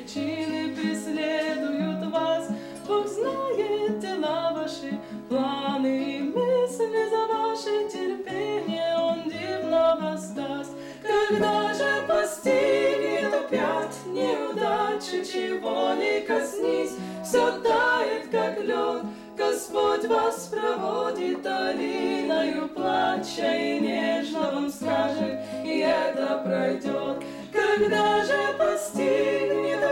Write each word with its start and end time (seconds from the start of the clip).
беспричины 0.00 0.74
преследуют 0.74 2.12
вас. 2.12 2.48
Бог 2.86 3.06
знает 3.06 3.98
дела 4.00 4.52
ваши, 4.52 4.98
планы 5.28 6.18
и 6.18 6.22
мысли 6.22 7.08
за 7.10 7.26
ваше 7.26 7.88
терпение, 7.88 8.96
Он 8.98 9.22
дивно 9.24 9.96
воздаст. 10.00 10.72
Когда 11.02 11.72
же 11.74 12.06
постигнет 12.08 13.32
опять 13.32 13.96
неудачи, 14.06 15.24
чего 15.24 15.94
не 15.94 16.20
коснись, 16.22 16.96
все 17.24 17.52
тает, 17.60 18.28
как 18.30 18.60
лед. 18.62 19.04
Господь 19.36 20.04
вас 20.06 20.52
проводит 20.52 21.42
долиною 21.42 22.68
плача 22.68 23.56
и 23.56 23.80
нежно 23.80 24.50
вам 24.52 24.68
скажет, 24.68 25.40
и 25.64 25.78
это 25.78 26.42
пройдет. 26.44 27.22
Когда 27.52 28.22
же 28.24 28.54
постигнет 28.58 29.49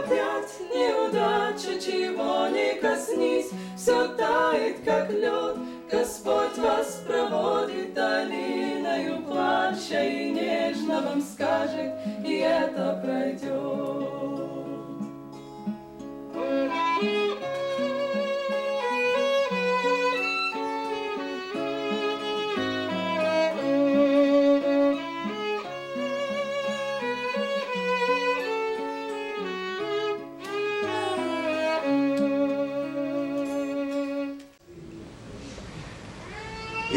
опять 0.08 0.60
неудача, 0.74 1.80
чего 1.80 2.48
не 2.48 2.74
коснись, 2.80 3.50
все 3.76 4.08
тает, 4.08 4.76
как 4.84 5.10
лед. 5.10 5.56
Господь 5.90 6.58
вас 6.58 7.02
проводит 7.06 7.94
долиною 7.94 9.22
плача 9.22 10.02
и 10.04 10.30
нежно 10.30 11.00
вам 11.00 11.22
скажет, 11.22 11.94
и 12.24 12.38
это 12.38 13.00
пройдет. 13.02 14.18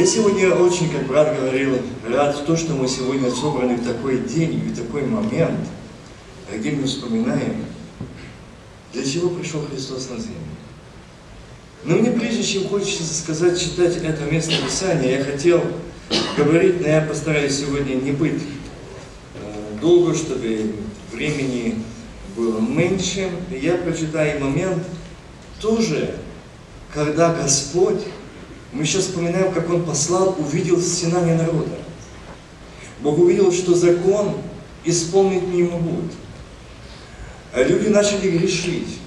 Я 0.01 0.07
сегодня 0.07 0.49
очень, 0.55 0.89
как 0.89 1.05
брат 1.05 1.37
говорил, 1.39 1.77
рад 2.09 2.35
в 2.35 2.43
том, 2.45 2.57
что 2.57 2.73
мы 2.73 2.87
сегодня 2.87 3.29
собраны 3.29 3.75
в 3.75 3.85
такой 3.85 4.17
день 4.17 4.57
в 4.57 4.75
такой 4.75 5.03
момент, 5.03 5.59
где 6.51 6.71
мы 6.71 6.87
вспоминаем, 6.87 7.65
для 8.93 9.05
чего 9.05 9.29
пришел 9.29 9.63
Христос 9.67 10.09
на 10.09 10.17
землю. 10.17 10.39
Но 11.83 11.97
мне 11.97 12.09
прежде 12.09 12.41
чем 12.41 12.67
хочется 12.67 13.13
сказать, 13.13 13.61
читать 13.61 13.97
это 13.97 14.25
место 14.25 14.53
Писания, 14.65 15.19
я 15.19 15.23
хотел 15.23 15.61
говорить, 16.35 16.81
но 16.81 16.87
я 16.87 17.01
постараюсь 17.01 17.59
сегодня 17.59 17.93
не 17.93 18.11
быть 18.11 18.41
э, 19.35 19.79
долго, 19.79 20.15
чтобы 20.15 20.77
времени 21.11 21.75
было 22.35 22.59
меньше. 22.59 23.29
Я 23.51 23.75
прочитаю 23.75 24.43
момент 24.43 24.83
тоже, 25.59 26.15
когда 26.91 27.35
Господь 27.35 28.01
мы 28.71 28.85
сейчас 28.85 29.03
вспоминаем, 29.03 29.51
как 29.51 29.69
Он 29.69 29.83
послал, 29.83 30.35
увидел 30.39 30.79
стенание 30.81 31.35
народа. 31.35 31.77
Бог 33.01 33.19
увидел, 33.19 33.51
что 33.51 33.75
закон 33.75 34.35
исполнить 34.85 35.47
не 35.53 35.63
могут. 35.63 36.11
А 37.53 37.63
люди 37.63 37.89
начали 37.89 38.29
грешить. 38.29 38.99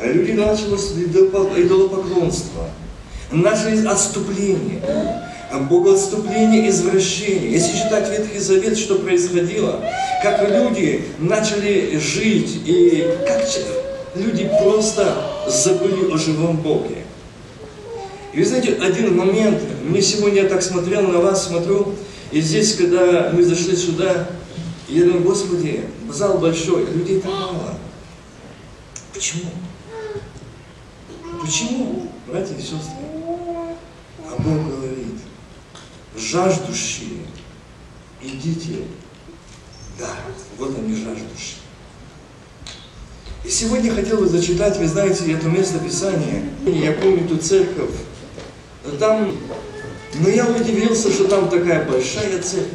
А 0.00 0.06
люди 0.06 0.32
началось 0.32 0.92
идолопоклонство. 0.96 2.70
Начались 3.30 3.84
отступления. 3.84 4.82
А 5.50 5.60
богоотступление, 5.60 6.68
извращение. 6.68 7.52
Если 7.52 7.76
читать 7.78 8.10
Ветхий 8.10 8.38
Завет, 8.38 8.76
что 8.76 8.96
происходило, 8.96 9.80
как 10.22 10.48
люди 10.50 11.04
начали 11.18 11.98
жить, 11.98 12.62
и 12.66 13.08
как 13.26 13.44
люди 14.14 14.50
просто 14.62 15.14
забыли 15.46 16.12
о 16.12 16.18
живом 16.18 16.56
Боге. 16.58 17.04
И 18.32 18.38
вы 18.38 18.44
знаете, 18.44 18.74
один 18.74 19.16
момент, 19.16 19.62
мне 19.84 20.02
сегодня 20.02 20.42
я 20.42 20.48
так 20.48 20.62
смотрел 20.62 21.02
на 21.02 21.18
вас, 21.18 21.46
смотрю, 21.46 21.94
и 22.30 22.40
здесь, 22.40 22.74
когда 22.74 23.30
мы 23.32 23.42
зашли 23.42 23.74
сюда, 23.74 24.28
я 24.88 25.04
думаю, 25.04 25.22
Господи, 25.22 25.84
зал 26.10 26.38
большой, 26.38 26.86
а 26.86 26.90
людей 26.90 27.20
так 27.20 27.30
мало. 27.30 27.78
Почему? 29.14 29.50
Почему, 31.40 32.12
братья 32.26 32.54
и 32.54 32.60
сестры? 32.60 33.06
А 34.26 34.36
Бог 34.38 34.66
говорит, 34.66 35.16
жаждущие, 36.16 37.26
идите. 38.22 38.84
Да, 39.98 40.10
вот 40.58 40.76
они 40.78 40.94
жаждущие. 40.94 41.56
И 43.44 43.48
сегодня 43.48 43.94
хотел 43.94 44.18
бы 44.18 44.28
зачитать, 44.28 44.76
вы 44.76 44.86
знаете, 44.86 45.32
это 45.32 45.48
место 45.48 45.78
Писания. 45.78 46.44
Я 46.66 46.92
помню 46.92 47.26
ту 47.26 47.38
церковь, 47.38 47.90
там, 48.96 49.36
но 50.14 50.28
я 50.28 50.46
удивился, 50.46 51.12
что 51.12 51.28
там 51.28 51.48
такая 51.48 51.84
большая 51.88 52.40
церковь. 52.42 52.72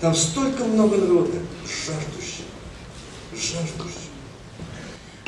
Там 0.00 0.14
столько 0.14 0.64
много 0.64 0.96
народа, 0.96 1.38
жаждущих, 1.64 2.44
жаждущих. 3.32 4.02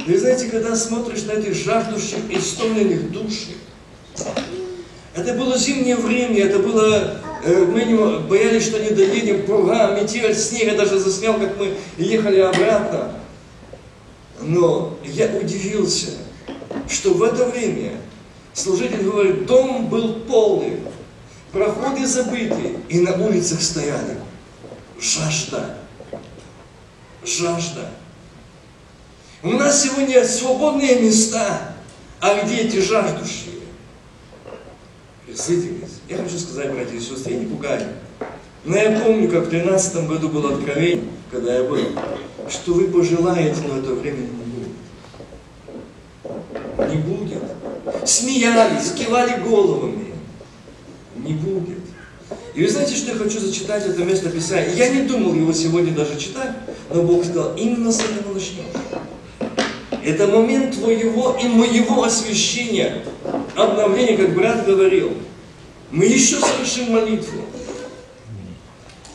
Вы 0.06 0.18
знаете, 0.18 0.48
когда 0.48 0.76
смотришь 0.76 1.22
на 1.22 1.32
этих 1.32 1.54
жаждущих, 1.54 2.18
истомленных 2.30 3.10
душ, 3.12 3.32
это 5.14 5.34
было 5.34 5.56
зимнее 5.56 5.96
время, 5.96 6.44
это 6.44 6.58
было, 6.58 7.20
э, 7.44 7.64
мы 7.64 8.18
боялись, 8.20 8.64
что 8.64 8.80
не 8.80 8.90
доедем, 8.90 9.46
пруга, 9.46 9.98
метель, 9.98 10.34
снег, 10.34 10.64
я 10.64 10.74
даже 10.74 10.98
заснял, 10.98 11.34
как 11.38 11.56
мы 11.56 11.74
ехали 11.96 12.40
обратно. 12.40 13.12
Но 14.40 14.98
я 15.04 15.28
удивился, 15.36 16.10
что 16.88 17.14
в 17.14 17.22
это 17.22 17.46
время 17.46 17.92
Служитель 18.54 19.02
говорит, 19.02 19.46
дом 19.46 19.88
был 19.88 20.20
полный, 20.20 20.78
проходы 21.50 22.06
забыты, 22.06 22.76
и 22.88 23.00
на 23.00 23.12
улицах 23.14 23.60
стояли. 23.60 24.18
Жажда. 25.00 25.78
Жажда. 27.24 27.90
У 29.42 29.50
нас 29.50 29.82
сегодня 29.82 30.24
свободные 30.24 31.00
места, 31.00 31.74
а 32.20 32.42
где 32.42 32.58
эти 32.58 32.80
жаждущие? 32.80 33.54
Присытились. 35.26 36.00
Я 36.08 36.18
хочу 36.18 36.38
сказать, 36.38 36.72
братья 36.72 36.94
и 36.94 37.00
сестры, 37.00 37.32
я 37.32 37.40
не 37.40 37.46
пугаю. 37.46 37.88
Но 38.64 38.76
я 38.76 39.00
помню, 39.00 39.28
как 39.28 39.46
в 39.46 39.50
13 39.50 40.06
году 40.06 40.28
было 40.28 40.54
откровение, 40.54 41.10
когда 41.30 41.56
я 41.56 41.64
был, 41.64 41.88
что 42.48 42.74
вы 42.74 42.86
пожелаете, 42.86 43.62
но 43.66 43.78
это 43.78 43.94
время 43.94 44.20
не 44.20 44.28
будет. 44.28 44.68
Не 46.88 46.96
будет 46.98 47.42
смеялись, 48.04 48.92
кивали 48.92 49.42
головами. 49.42 50.14
Не 51.16 51.34
будет. 51.34 51.78
И 52.54 52.62
вы 52.62 52.68
знаете, 52.68 52.94
что 52.94 53.12
я 53.12 53.18
хочу 53.18 53.40
зачитать 53.40 53.86
это 53.86 54.04
место 54.04 54.30
Писания? 54.30 54.74
Я 54.74 54.88
не 54.88 55.02
думал 55.02 55.34
его 55.34 55.52
сегодня 55.52 55.92
даже 55.92 56.18
читать, 56.18 56.52
но 56.92 57.02
Бог 57.02 57.24
сказал, 57.24 57.54
именно 57.56 57.90
с 57.90 58.00
этого 58.00 58.32
начнешь. 58.32 58.64
Это 60.04 60.26
момент 60.28 60.74
твоего 60.74 61.36
и 61.42 61.48
моего 61.48 62.04
освящения, 62.04 63.02
обновления, 63.56 64.16
как 64.16 64.34
брат 64.34 64.66
говорил. 64.66 65.14
Мы 65.90 66.06
еще 66.06 66.38
совершим 66.40 66.92
молитву. 66.92 67.40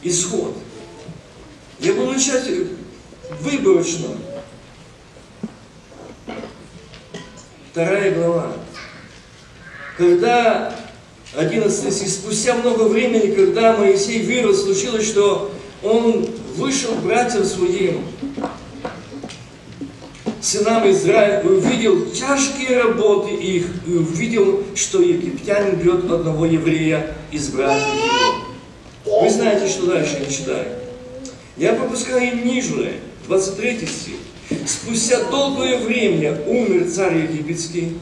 Исход. 0.01 0.56
Я 1.80 1.94
буду 1.94 2.13
начать 2.13 2.50
выборочно. 3.42 4.07
Вторая 7.79 8.11
глава. 8.11 8.51
Когда 9.97 10.75
11 11.33 11.93
стих, 11.93 12.09
спустя 12.09 12.55
много 12.55 12.83
времени, 12.83 13.33
когда 13.33 13.77
Моисей 13.77 14.21
вырос, 14.23 14.63
случилось, 14.63 15.07
что 15.07 15.49
он 15.81 16.27
вышел 16.57 16.93
братьям 16.95 17.45
своим, 17.45 18.03
сынам 20.41 20.91
Израиля, 20.91 21.39
и 21.39 21.47
увидел 21.47 22.11
тяжкие 22.11 22.81
работы 22.81 23.31
их, 23.31 23.67
и 23.87 23.93
увидел, 23.93 24.61
что 24.75 25.01
египтянин 25.01 25.77
бьет 25.77 26.11
одного 26.11 26.47
еврея 26.47 27.15
из 27.31 27.47
братьев 27.47 27.95
его. 29.05 29.21
Вы 29.21 29.29
знаете, 29.29 29.69
что 29.69 29.85
дальше 29.85 30.17
я 30.19 30.25
читаю. 30.29 30.67
Я 31.55 31.71
пропускаю 31.75 32.43
ниже, 32.43 32.95
23 33.25 33.87
стих. 33.87 34.15
Спустя 34.66 35.25
долгое 35.25 35.78
время 35.78 36.42
умер 36.48 36.90
царь 36.90 37.18
египетский, 37.18 37.98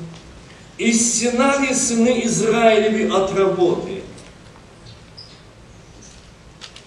и 0.78 0.94
стенали 0.94 1.74
сыны 1.74 2.22
Израилеви 2.24 3.10
от 3.10 3.34
работы. 3.38 4.02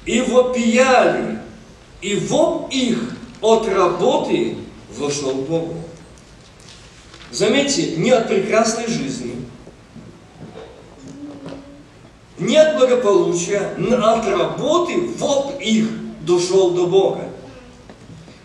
И 0.07 0.21
вопияли, 0.23 1.41
и 2.01 2.17
воп 2.17 2.73
их 2.73 3.17
от 3.41 3.69
работы 3.69 4.57
вошел 4.97 5.33
к 5.33 5.49
Богу. 5.49 5.77
Заметьте, 7.31 7.97
не 7.97 8.11
от 8.11 8.29
прекрасной 8.29 8.87
жизни, 8.87 9.37
не 12.39 12.57
от 12.57 12.79
благополучия, 12.79 13.75
но 13.77 14.15
от 14.15 14.27
работы 14.27 14.99
воп 15.19 15.61
их 15.61 15.89
дошел 16.23 16.71
до 16.71 16.87
Бога. 16.87 17.29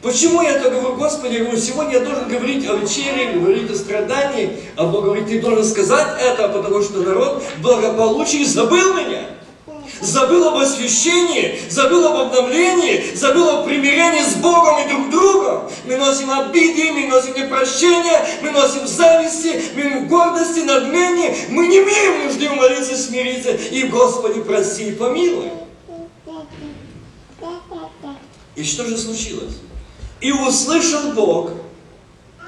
Почему 0.05 0.43
я 0.43 0.51
это 0.51 0.69
говорю, 0.69 0.97
Господи, 0.97 1.33
я 1.33 1.39
говорю, 1.39 1.57
сегодня 1.57 1.93
я 1.93 1.99
должен 2.01 2.27
говорить 2.27 2.63
о 2.69 2.75
вечере, 2.75 3.39
говорить 3.39 3.71
о 3.71 3.75
страдании, 3.75 4.55
а 4.75 4.83
Бог 4.85 5.05
говорит, 5.05 5.25
ты 5.25 5.41
должен 5.41 5.65
сказать 5.65 6.21
это, 6.21 6.47
потому 6.49 6.83
что 6.83 6.99
народ 6.99 7.41
в 7.41 7.61
благополучии 7.63 8.43
забыл 8.43 8.93
меня. 8.93 9.23
Забыл 10.01 10.49
об 10.49 10.57
освящении, 10.57 11.59
забыл 11.71 12.05
об 12.05 12.17
обновлении, 12.17 13.15
забыл 13.15 13.49
о 13.49 13.63
примирении 13.63 14.21
с 14.21 14.35
Богом 14.35 14.85
и 14.85 14.89
друг 14.89 15.09
другом. 15.09 15.71
Мы 15.85 15.97
носим 15.97 16.29
обиды, 16.29 16.91
мы 16.91 17.07
носим 17.07 17.33
непрощение, 17.33 18.27
мы 18.43 18.51
носим 18.51 18.85
зависти, 18.85 19.59
мы 19.75 20.01
гордости, 20.01 20.59
надмении. 20.59 21.35
Мы 21.49 21.65
не 21.65 21.79
имеем 21.79 22.25
нужды 22.27 22.47
молиться, 22.51 22.95
смириться 22.95 23.49
и, 23.49 23.81
Господи, 23.87 24.41
прости 24.41 24.89
и 24.89 24.91
помилуй. 24.91 25.49
И 28.55 28.63
что 28.63 28.85
же 28.85 28.99
случилось? 28.99 29.64
И 30.25 30.31
услышал 30.31 31.11
Бог 31.11 31.51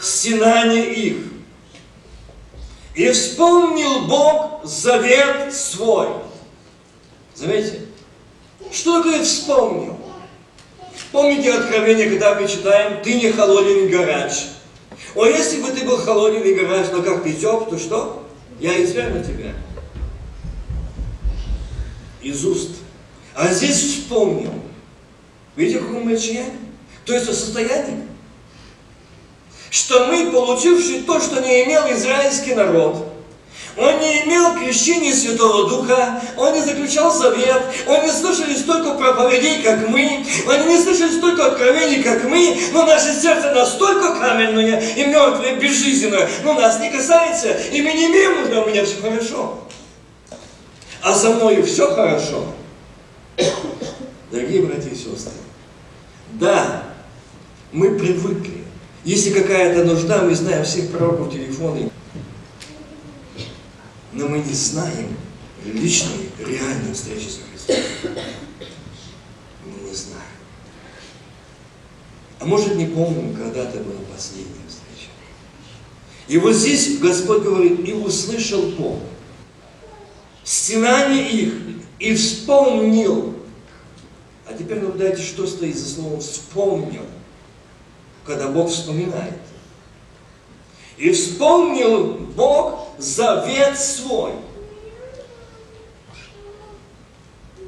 стенание 0.02 0.96
их. 0.96 1.18
И 2.96 3.08
вспомнил 3.12 4.08
Бог 4.08 4.62
завет 4.66 5.54
свой. 5.54 6.08
Заметьте, 7.36 7.82
что 8.72 8.98
такое 8.98 9.24
вспомнил? 9.24 9.96
Помните 11.12 11.54
откровение, 11.54 12.10
когда 12.10 12.34
мы 12.34 12.48
читаем, 12.48 13.04
ты 13.04 13.14
не 13.14 13.32
холоден 13.32 13.86
и 13.86 13.90
горяч. 13.90 14.48
О, 15.14 15.28
если 15.28 15.62
бы 15.62 15.70
ты 15.70 15.86
был 15.86 15.98
холоден 15.98 16.42
и 16.42 16.56
горяч, 16.56 16.88
но 16.92 17.04
как 17.04 17.22
ты 17.22 17.32
теп, 17.32 17.70
то 17.70 17.78
что? 17.78 18.28
Я 18.60 18.84
извергну 18.84 19.24
тебя. 19.24 19.54
Из 22.24 22.44
уст. 22.44 22.72
А 23.36 23.54
здесь 23.54 23.78
вспомнил. 23.78 24.54
Видите, 25.56 25.78
какое 25.78 26.04
молчание? 26.04 26.67
То 27.08 27.14
есть 27.14 27.30
о 27.30 27.34
состоянии. 27.34 28.06
Что 29.70 30.08
мы, 30.08 30.30
получившие 30.30 31.04
то, 31.04 31.20
что 31.22 31.42
не 31.42 31.64
имел 31.64 31.90
израильский 31.94 32.54
народ, 32.54 33.14
он 33.78 34.00
не 34.00 34.24
имел 34.24 34.56
крещения 34.56 35.14
Святого 35.14 35.70
Духа, 35.70 36.22
он 36.36 36.54
не 36.54 36.62
заключал 36.62 37.14
завет, 37.14 37.62
он 37.88 38.04
не 38.04 38.12
слышали 38.12 38.56
столько 38.56 38.96
проповедей, 38.96 39.62
как 39.62 39.88
мы, 39.88 40.26
они 40.48 40.68
не 40.68 40.82
слышали 40.82 41.16
столько 41.16 41.46
откровений, 41.46 42.04
как 42.04 42.24
мы, 42.24 42.58
но 42.74 42.86
наше 42.86 43.14
сердце 43.14 43.52
настолько 43.52 44.20
каменное 44.20 44.82
и 44.82 45.06
мертвое, 45.06 45.56
безжизненное, 45.56 46.28
но 46.44 46.54
нас 46.54 46.80
не 46.80 46.90
касается, 46.90 47.52
и 47.52 47.82
мы 47.82 47.94
не 47.94 48.08
имеем 48.08 48.42
нужды, 48.42 48.60
у 48.60 48.68
меня 48.68 48.84
все 48.84 49.00
хорошо. 49.00 49.60
А 51.02 51.14
со 51.14 51.30
мной 51.32 51.62
все 51.62 51.94
хорошо. 51.94 52.46
Дорогие 54.32 54.64
братья 54.64 54.90
и 54.90 54.96
сестры, 54.96 55.34
да, 56.34 56.84
мы 57.72 57.98
привыкли. 57.98 58.64
Если 59.04 59.32
какая-то 59.32 59.86
нужда, 59.86 60.24
мы 60.24 60.36
знаем 60.36 60.66
всех 60.66 60.92
пророков 60.92 61.32
телефоны. 61.32 61.90
Но 64.14 64.28
мы 64.28 64.40
не 64.40 64.54
знаем 64.54 65.16
личной, 65.66 66.30
реальной 66.40 66.94
встречи 66.94 67.28
со 67.28 67.42
Христом. 67.50 68.14
Мы 69.66 69.90
не 69.90 69.96
знаем. 69.96 70.24
А 72.40 72.46
может 72.46 72.76
не 72.76 72.88
помним, 72.88 73.36
когда 73.36 73.64
это 73.64 73.80
была 73.80 74.00
последняя 74.14 74.68
встреча. 74.68 75.12
И 76.28 76.38
вот 76.38 76.54
здесь 76.54 76.98
Господь 77.00 77.44
говорит, 77.44 77.88
и 77.88 77.94
услышал 77.94 78.62
Бог 78.78 79.00
стенание 80.48 81.30
их, 81.30 81.54
и 82.00 82.16
вспомнил. 82.16 83.36
А 84.46 84.54
теперь 84.54 84.80
наблюдайте, 84.80 85.22
что 85.22 85.46
стоит 85.46 85.78
за 85.78 85.94
словом 85.94 86.22
«вспомнил» 86.22 87.04
когда 88.28 88.50
Бог 88.50 88.70
вспоминает. 88.70 89.40
И 90.98 91.12
вспомнил 91.12 92.14
Бог 92.36 92.90
завет 92.98 93.80
свой 93.80 94.34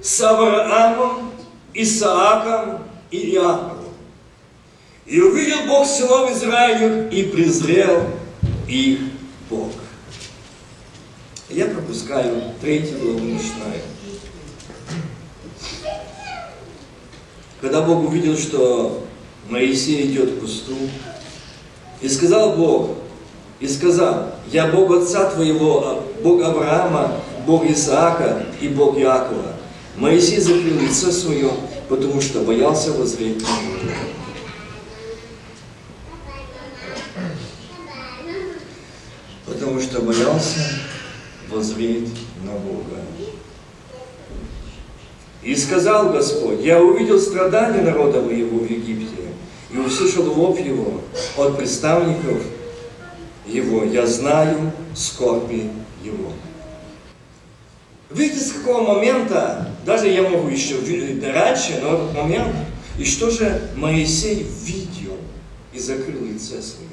с 0.03 0.21
Авраамом, 0.21 1.31
Исааком 1.73 2.83
и 3.09 3.35
Иаковом. 3.35 3.85
И 5.05 5.19
увидел 5.21 5.65
Бог 5.67 5.87
сынов 5.87 6.31
Израилю 6.31 7.09
и 7.09 7.23
презрел 7.23 8.07
их 8.67 8.99
Бог. 9.49 9.71
Я 11.49 11.65
пропускаю 11.65 12.53
третью 12.61 12.99
главу, 12.99 13.19
начинаю. 13.19 13.81
Когда 17.59 17.81
Бог 17.81 18.07
увидел, 18.07 18.37
что 18.37 19.08
Моисей 19.49 20.05
идет 20.05 20.35
к 20.35 20.39
кусту. 20.41 20.75
И 22.01 22.07
сказал 22.07 22.55
Бог, 22.55 22.91
и 23.59 23.67
сказал, 23.67 24.35
я 24.51 24.67
Бог 24.67 24.91
отца 24.91 25.29
твоего, 25.31 25.83
а 25.85 26.03
Бог 26.23 26.41
Авраама, 26.41 27.19
Бог 27.45 27.65
Исаака 27.65 28.45
и 28.61 28.67
Бог 28.69 28.97
Иакова. 28.97 29.55
Моисей 29.97 30.39
закрыл 30.39 30.79
лицо 30.79 31.11
свое, 31.11 31.51
потому 31.89 32.21
что 32.21 32.41
боялся 32.41 32.93
воззреть. 32.93 33.43
Потому 39.45 39.81
что 39.81 40.01
боялся 40.01 40.59
воззреть 41.49 42.13
на 42.43 42.51
Бога. 42.51 43.01
И 45.41 45.55
сказал 45.55 46.11
Господь, 46.11 46.61
я 46.61 46.81
увидел 46.81 47.19
страдания 47.19 47.81
народа 47.81 48.21
моего 48.21 48.59
в 48.59 48.69
Египте, 48.69 49.29
и 49.71 49.77
услышал 49.77 50.23
воп 50.23 50.59
его 50.59 51.01
от 51.37 51.57
представников 51.57 52.41
его. 53.45 53.83
Я 53.83 54.05
знаю 54.05 54.71
скорби 54.95 55.69
его. 56.03 56.31
Видите, 58.09 58.39
с 58.39 58.53
какого 58.53 58.95
момента, 58.95 59.69
даже 59.85 60.07
я 60.07 60.27
могу 60.27 60.49
еще 60.49 60.75
раньше, 61.31 61.79
но 61.81 61.95
этот 61.95 62.15
момент, 62.15 62.55
и 62.97 63.05
что 63.05 63.29
же 63.29 63.69
Моисей 63.75 64.47
видел 64.63 65.15
и 65.73 65.79
закрыл 65.79 66.25
лице 66.25 66.61
свое. 66.61 66.89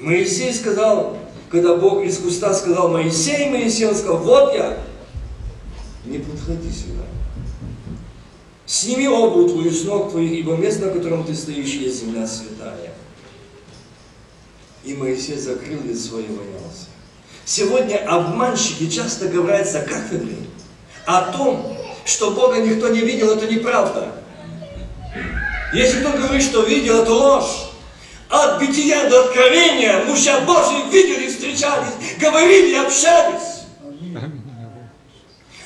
Моисей 0.00 0.52
сказал, 0.52 1.16
когда 1.48 1.76
Бог 1.76 2.04
из 2.04 2.18
куста 2.18 2.52
сказал, 2.54 2.88
Моисей, 2.88 3.48
Моисей, 3.50 3.86
он 3.86 3.94
сказал, 3.94 4.18
вот 4.18 4.54
я, 4.54 4.78
не 6.04 6.18
подходи 6.18 6.70
сюда. 6.70 7.04
Сними 8.66 9.06
обувь 9.06 9.52
твою 9.52 9.70
с 9.70 9.84
ног 9.84 10.10
твоих, 10.10 10.32
ибо 10.32 10.56
место, 10.56 10.86
на 10.86 10.92
котором 10.92 11.24
ты 11.24 11.34
стоишь, 11.34 11.68
есть 11.68 12.00
земля 12.00 12.26
святая. 12.26 12.92
И 14.84 14.94
Моисей 14.94 15.36
закрыл 15.36 15.80
лицо 15.84 16.18
и 16.18 16.26
боялся. 16.26 16.86
Сегодня 17.44 17.98
обманщики 18.08 18.90
часто 18.90 19.28
говорят 19.28 19.70
за 19.70 19.82
кафедрой 19.82 20.38
о 21.06 21.32
том, 21.32 21.76
что 22.04 22.32
Бога 22.32 22.58
никто 22.58 22.88
не 22.88 23.00
видел, 23.00 23.30
это 23.30 23.46
неправда. 23.46 24.12
Если 25.72 26.00
кто 26.00 26.10
говорит, 26.10 26.42
что 26.42 26.62
видел, 26.62 27.02
это 27.02 27.12
ложь. 27.12 27.70
От 28.28 28.58
бытия 28.58 29.08
до 29.08 29.26
откровения 29.26 30.04
мужья 30.04 30.40
Божьи 30.40 30.90
видели, 30.90 31.28
встречались, 31.28 31.94
говорили, 32.18 32.74
общались. 32.74 33.55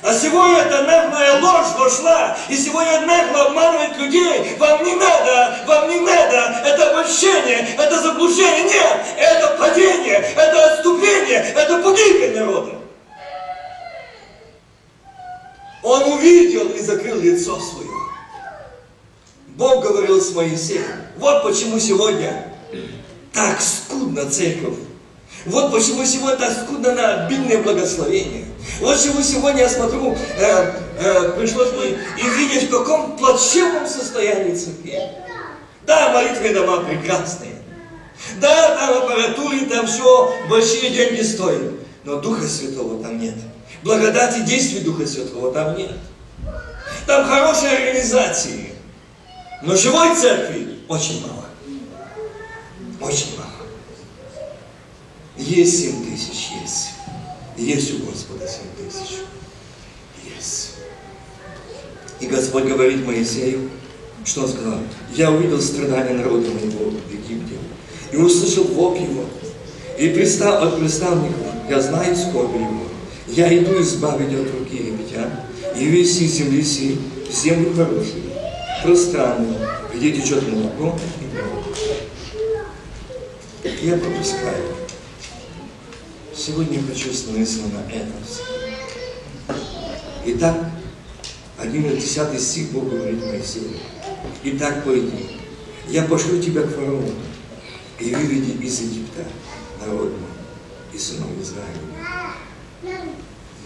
А 0.03 0.15
сегодня 0.15 0.57
эта 0.57 0.83
наглая 0.83 1.41
ложь 1.43 1.75
вошла, 1.79 2.37
и 2.49 2.57
сегодня 2.57 3.03
нагло 3.03 3.47
обманывает 3.47 3.97
людей. 3.99 4.57
Вам 4.59 4.83
не 4.83 4.95
надо, 4.95 5.59
вам 5.67 5.91
не 5.91 6.01
надо, 6.01 6.63
это 6.65 6.91
обольщение, 6.91 7.69
это 7.77 8.01
заблуждение. 8.01 8.65
Нет, 8.65 9.01
это 9.19 9.57
падение, 9.59 10.19
это 10.37 10.73
отступление, 10.73 11.53
это 11.55 11.83
погибель 11.83 12.39
народа. 12.39 12.73
Он 15.83 16.13
увидел 16.13 16.69
и 16.71 16.81
закрыл 16.81 17.21
лицо 17.21 17.59
свое. 17.61 17.91
Бог 19.49 19.83
говорил 19.83 20.21
с 20.21 20.35
Моисеем. 20.35 20.85
Вот 21.19 21.43
почему 21.43 21.79
сегодня 21.79 22.55
так 23.35 23.61
скудно 23.61 24.31
церковь. 24.31 24.79
Вот 25.45 25.73
почему 25.73 26.05
сегодня 26.07 26.39
так 26.39 26.53
скудно 26.53 26.95
на 26.95 27.25
обильное 27.25 27.59
благословение. 27.59 28.40
Вот 28.81 28.97
почему 28.97 29.23
сегодня 29.23 29.63
я 29.63 29.69
смотрю, 29.69 30.17
э, 30.39 30.73
э, 30.99 31.33
пришлось 31.39 31.73
мне 31.73 31.99
и 32.19 32.29
видеть, 32.37 32.69
в 32.69 32.71
каком 32.71 33.17
плачевном 33.17 33.87
состоянии 33.87 34.55
церкви. 34.55 35.01
Да, 35.87 36.13
молитвенные 36.13 36.55
дома 36.55 36.85
прекрасные. 36.85 37.55
Да, 38.41 38.77
там 38.77 39.03
аппаратуре, 39.03 39.67
там 39.67 39.87
все 39.87 40.33
большие 40.49 40.91
деньги 40.91 41.23
стоят. 41.23 41.73
Но 42.05 42.17
Духа 42.17 42.47
Святого 42.47 43.03
там 43.03 43.19
нет. 43.19 43.35
Благодати 43.83 44.41
действий 44.41 44.81
Духа 44.81 45.07
Святого 45.07 45.53
там 45.53 45.77
нет. 45.77 45.93
Там 47.07 47.27
хорошие 47.27 47.73
организации. 47.73 48.75
Но 49.63 49.77
живой 49.77 50.15
церкви 50.17 50.81
очень 50.89 51.27
мало. 51.27 51.47
Очень 53.01 53.37
мало. 53.39 53.51
Есть 55.37 55.81
семь 55.81 56.05
тысяч, 56.05 56.51
есть. 56.63 56.90
Есть 57.61 57.93
у 58.01 58.07
Господа 58.07 58.47
семь 58.49 58.71
тысяч. 58.79 59.19
Есть. 60.35 60.77
И 62.19 62.27
Господь 62.27 62.65
говорит 62.65 63.07
Моисею, 63.07 63.69
что 64.25 64.45
Он 64.45 64.49
сказал? 64.49 64.79
Я 65.15 65.31
увидел 65.31 65.61
страдания 65.61 66.15
народа 66.15 66.49
моего 66.49 66.91
в 66.91 67.13
Египте 67.13 67.57
и 68.13 68.17
услышал 68.17 68.65
воп 68.65 68.99
его. 68.99 69.27
И 69.99 70.09
пристав 70.09 70.63
от 70.63 70.79
приставников, 70.79 71.47
я 71.69 71.83
знаю 71.83 72.17
скорбь 72.17 72.55
его. 72.55 72.85
Я 73.29 73.55
иду 73.57 73.79
избавить 73.83 74.33
от 74.33 74.51
руки 74.59 74.77
египтян 74.77 75.31
и 75.77 75.85
вести 75.85 76.27
земли 76.27 76.65
сей 76.65 76.99
в 77.29 77.33
землю 77.33 77.75
хорошую, 77.75 78.23
пространную, 78.83 79.59
где 79.95 80.13
течет 80.13 80.49
молоко 80.49 80.99
и 81.21 81.25
мед. 83.65 83.75
Я 83.83 83.99
пропускаю. 83.99 84.80
Сегодня 86.41 86.83
хочу 86.83 87.11
остановиться 87.11 87.59
на 87.67 87.93
этом. 87.93 88.15
Итак, 90.25 90.71
11 91.59 92.41
стих 92.41 92.71
Бог 92.71 92.89
говорит 92.89 93.23
Моисею. 93.27 93.77
Итак, 94.45 94.83
пойди, 94.83 95.37
я 95.89 96.05
пошлю 96.05 96.41
тебя 96.41 96.63
к 96.63 96.71
фараону 96.71 97.13
и 97.99 98.15
выведи 98.15 98.53
из 98.65 98.81
Египта 98.81 99.27
народ 99.85 100.13
мой 100.13 100.95
и 100.95 100.99
сынов 100.99 101.29
Израиля. 101.43 103.05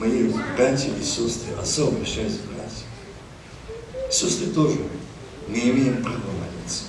Мои 0.00 0.32
братья 0.56 0.90
и 1.00 1.04
сестры, 1.04 1.54
особо 1.62 1.94
обращаюсь 1.94 2.38
к 2.38 2.52
братьям. 2.52 4.10
Сестры 4.10 4.48
тоже 4.48 4.78
не 5.46 5.70
имеем 5.70 6.02
права 6.02 6.16
молиться. 6.16 6.86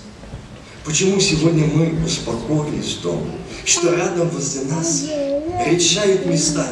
Почему 0.84 1.20
сегодня 1.20 1.68
мы 1.68 2.04
успокоились 2.04 2.94
в 2.94 3.02
том, 3.02 3.30
что 3.66 3.96
рядом 3.96 4.30
возле 4.30 4.64
нас 4.64 5.04
решают 5.66 6.26
места. 6.26 6.66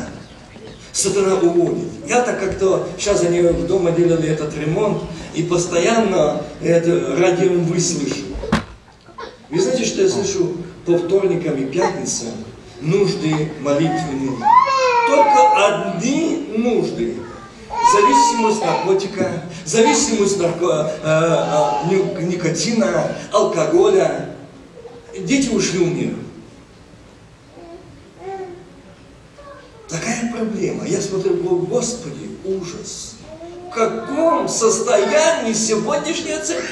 Сатана 0.92 1.36
уводит. 1.36 1.90
Я-то 2.08 2.34
как-то, 2.34 2.88
сейчас 2.98 3.24
они 3.24 3.42
дома 3.42 3.92
делали 3.92 4.30
этот 4.30 4.56
ремонт, 4.56 5.02
и 5.34 5.44
постоянно 5.44 6.42
это 6.62 7.16
радио 7.18 7.54
выслышу. 7.54 8.26
Вы 9.50 9.60
знаете, 9.60 9.86
что 9.86 10.04
я 10.04 10.10
слышу 10.10 10.58
по 10.86 10.98
вторникам 10.98 11.56
и 11.56 11.66
пятницам? 11.66 12.30
Нужды 12.82 13.52
молитвенные. 13.62 14.38
Только 15.08 15.94
одни 15.94 16.48
нужды. 16.58 17.16
Зависимость 17.92 18.62
наркотика, 18.62 19.44
зависимость 19.66 20.40
нарко, 20.40 20.92
э, 21.04 21.90
э, 21.92 22.24
никотина, 22.24 23.16
алкоголя. 23.32 24.30
Дети 25.20 25.50
ушли 25.50 25.80
у 25.80 25.86
мира. 25.86 26.16
Такая 29.88 30.32
проблема. 30.44 30.86
Я 30.86 31.02
смотрю, 31.02 31.36
Господи, 31.36 32.30
ужас. 32.46 33.16
В 33.70 33.74
каком 33.74 34.48
состоянии 34.48 35.54
сегодняшняя 35.54 36.40
церковь? 36.40 36.70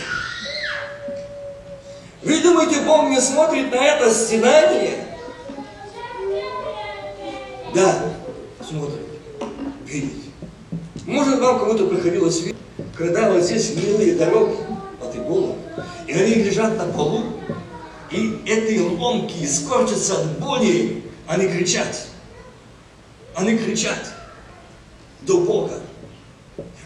Вы 2.23 2.39
думаете, 2.41 2.81
Бог 2.81 3.09
не 3.09 3.19
смотрит 3.19 3.71
на 3.71 3.83
это 3.83 4.13
стенание? 4.13 5.07
Да, 7.73 7.95
смотрит, 8.67 8.99
видит. 9.85 10.13
Может, 11.07 11.39
вам 11.39 11.59
кому-то 11.59 11.87
приходилось 11.87 12.41
видеть, 12.41 12.57
когда 12.95 13.31
вот 13.31 13.41
здесь 13.43 13.73
гнилые 13.73 14.15
дороги 14.15 14.57
от 15.01 15.15
иголок, 15.15 15.55
и 16.07 16.13
они 16.13 16.35
лежат 16.35 16.77
на 16.77 16.85
полу, 16.85 17.23
и 18.11 18.39
эти 18.45 18.79
ломки 18.79 19.45
скорчатся 19.47 20.21
от 20.21 20.39
боли, 20.39 21.03
они 21.27 21.47
кричат. 21.47 22.10
Они 23.35 23.57
кричат 23.57 24.13
до 25.21 25.41
Бога. 25.41 25.79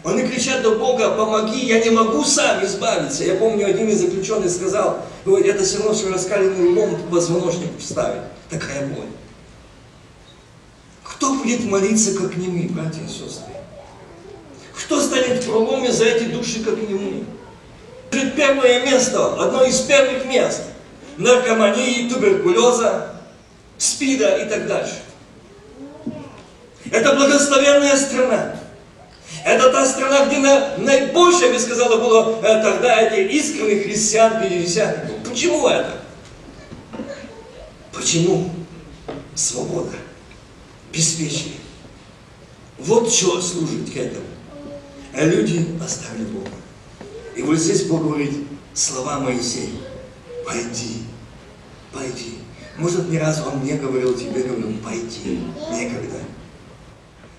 Они 0.04 0.22
кричат 0.22 0.62
до 0.62 0.76
Бога, 0.76 1.10
помоги, 1.16 1.66
я 1.66 1.82
не 1.82 1.90
могу 1.90 2.24
сам 2.24 2.64
избавиться. 2.64 3.24
Я 3.24 3.34
помню, 3.34 3.66
один 3.66 3.88
из 3.88 4.00
заключенных 4.00 4.50
сказал, 4.50 5.00
говорит, 5.24 5.48
это 5.48 5.64
все 5.64 5.78
равно, 5.78 5.94
что 5.94 6.12
раскаленный 6.12 6.74
лом 6.74 6.96
позвоночник 7.10 7.78
вставить. 7.78 8.22
Такая 8.48 8.86
боль. 8.86 9.08
Кто 11.02 11.34
будет 11.34 11.64
молиться, 11.64 12.14
как 12.14 12.36
не 12.36 12.46
мы, 12.46 12.68
братья 12.68 13.02
и 13.02 13.08
сестры? 13.08 13.52
Кто 14.76 15.00
станет 15.00 15.42
в 15.42 15.50
проломе 15.50 15.90
за 15.90 16.04
эти 16.04 16.24
души, 16.24 16.62
как 16.62 16.76
не 16.76 16.94
мы? 16.94 17.24
Первое 18.36 18.84
место, 18.84 19.34
одно 19.42 19.64
из 19.64 19.80
первых 19.80 20.26
мест 20.26 20.62
наркомании, 21.16 22.08
туберкулеза, 22.08 23.14
спида 23.78 24.36
и 24.38 24.48
так 24.48 24.66
дальше. 24.66 25.02
Это 26.90 27.14
благословенная 27.14 27.96
страна. 27.96 28.56
Это 29.44 29.70
та 29.70 29.86
страна, 29.86 30.26
где 30.26 30.38
на, 30.38 30.76
наибольше, 30.78 31.46
я 31.46 31.52
бы 31.52 31.58
сказала, 31.58 31.98
было 31.98 32.40
э, 32.42 32.62
тогда 32.62 33.00
этих 33.00 33.32
искренних 33.32 33.84
христиан, 33.84 34.42
пятидесятников. 34.42 35.16
Почему 35.28 35.68
это? 35.68 36.00
Почему? 37.92 38.50
Свобода, 39.34 39.96
беспечие. 40.92 41.54
Вот 42.78 43.12
что 43.12 43.40
служит 43.40 43.90
к 43.92 43.96
этому. 43.96 44.26
А 45.14 45.24
люди 45.24 45.66
оставили 45.82 46.24
Бога. 46.24 46.50
И 47.36 47.42
вот 47.42 47.56
здесь 47.56 47.84
Бог 47.84 48.02
говорит 48.02 48.32
слова 48.74 49.20
Моисея. 49.20 49.70
Пойди, 50.44 51.02
пойди. 51.92 52.38
Может, 52.76 53.08
ни 53.08 53.16
разу 53.16 53.44
Он 53.44 53.62
не 53.64 53.72
говорил 53.74 54.14
тебе, 54.14 54.42
говорил, 54.42 54.76
пойди. 54.84 55.40
Некогда. 55.70 56.18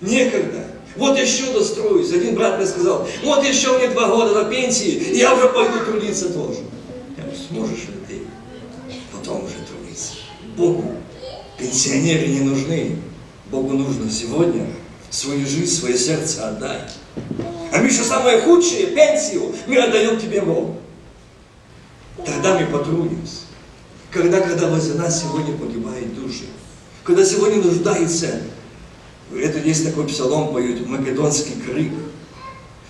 Некогда. 0.02 0.66
Вот 0.96 1.18
еще 1.18 1.52
достроюсь. 1.54 2.12
Один 2.12 2.36
брат 2.36 2.58
мне 2.58 2.68
сказал, 2.68 3.08
вот 3.24 3.44
еще 3.46 3.78
мне 3.78 3.90
два 3.90 4.08
года 4.08 4.34
до 4.34 4.50
пенсии, 4.50 4.90
и 4.90 5.18
я 5.18 5.34
уже 5.34 5.50
пойду 5.50 5.86
трудиться 5.86 6.30
тоже. 6.30 6.60
Я 7.16 7.24
говорю, 7.24 7.40
сможешь 7.48 7.86
ли 7.86 7.94
ты 8.08 8.22
потом 9.12 9.46
уже 9.46 9.56
трудиться? 9.56 10.14
Богу 10.56 10.96
пенсионеры 11.58 12.28
не 12.28 12.42
нужны. 12.42 12.98
Богу 13.52 13.74
нужно 13.74 14.10
сегодня 14.12 14.68
свою 15.10 15.46
жизнь, 15.46 15.74
свое 15.74 15.98
сердце 15.98 16.50
отдать. 16.50 16.94
А 17.72 17.80
Миша, 17.80 18.04
самое 18.04 18.42
худшее, 18.42 18.88
пенсию, 18.88 19.54
мы 19.68 19.78
отдаем 19.78 20.20
тебе 20.20 20.42
Богу. 20.42 20.78
Тогда 22.26 22.60
мы 22.60 22.66
потрудимся. 22.68 23.42
Когда, 24.12 24.42
когда 24.42 24.68
возле 24.68 24.96
нас 24.96 25.22
сегодня 25.22 25.56
погибают 25.58 26.16
души. 26.16 26.46
Когда 27.04 27.24
сегодня 27.24 27.62
нуждается 27.62 28.42
это 29.36 29.60
есть 29.60 29.86
такой 29.86 30.08
псалом 30.08 30.54
поют, 30.54 30.88
македонский 30.88 31.56
крик. 31.66 31.92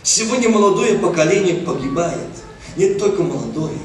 Сегодня 0.04 0.50
молодое 0.50 0.98
поколение 1.00 1.56
погибает. 1.56 2.30
Не 2.76 2.94
только 2.94 3.24
молодое. 3.24 3.78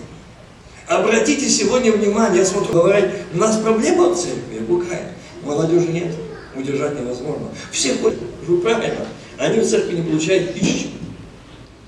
Обратите 0.86 1.48
сегодня 1.48 1.92
внимание, 1.92 2.40
я 2.40 2.44
смотрю, 2.44 2.74
говорят, 2.74 3.10
у 3.32 3.38
нас 3.38 3.56
проблема 3.58 4.10
в 4.10 4.16
церкви, 4.16 4.58
в. 4.58 5.12
Молодежи 5.42 5.88
нет, 5.88 6.14
удержать 6.54 7.00
невозможно. 7.00 7.48
Все 7.70 7.94
ходят, 7.94 8.18
вы 8.46 8.58
правильно, 8.58 9.06
они 9.38 9.60
в 9.60 9.68
церкви 9.68 9.96
не 9.96 10.02
получают, 10.02 10.54
ищут. 10.56 10.90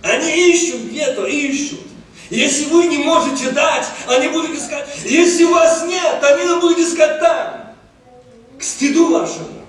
Они 0.03 0.53
ищут 0.53 0.91
где-то, 0.91 1.27
ищут. 1.27 1.81
Если 2.31 2.65
вы 2.67 2.87
не 2.87 2.99
можете 2.99 3.51
дать, 3.51 3.87
они 4.09 4.29
будут 4.29 4.57
искать. 4.57 4.89
Если 5.05 5.45
вас 5.45 5.85
нет, 5.87 6.23
они 6.23 6.61
будут 6.61 6.79
искать 6.79 7.21
там. 7.21 7.75
К 8.59 8.63
стыду 8.63 9.13
вашему. 9.13 9.64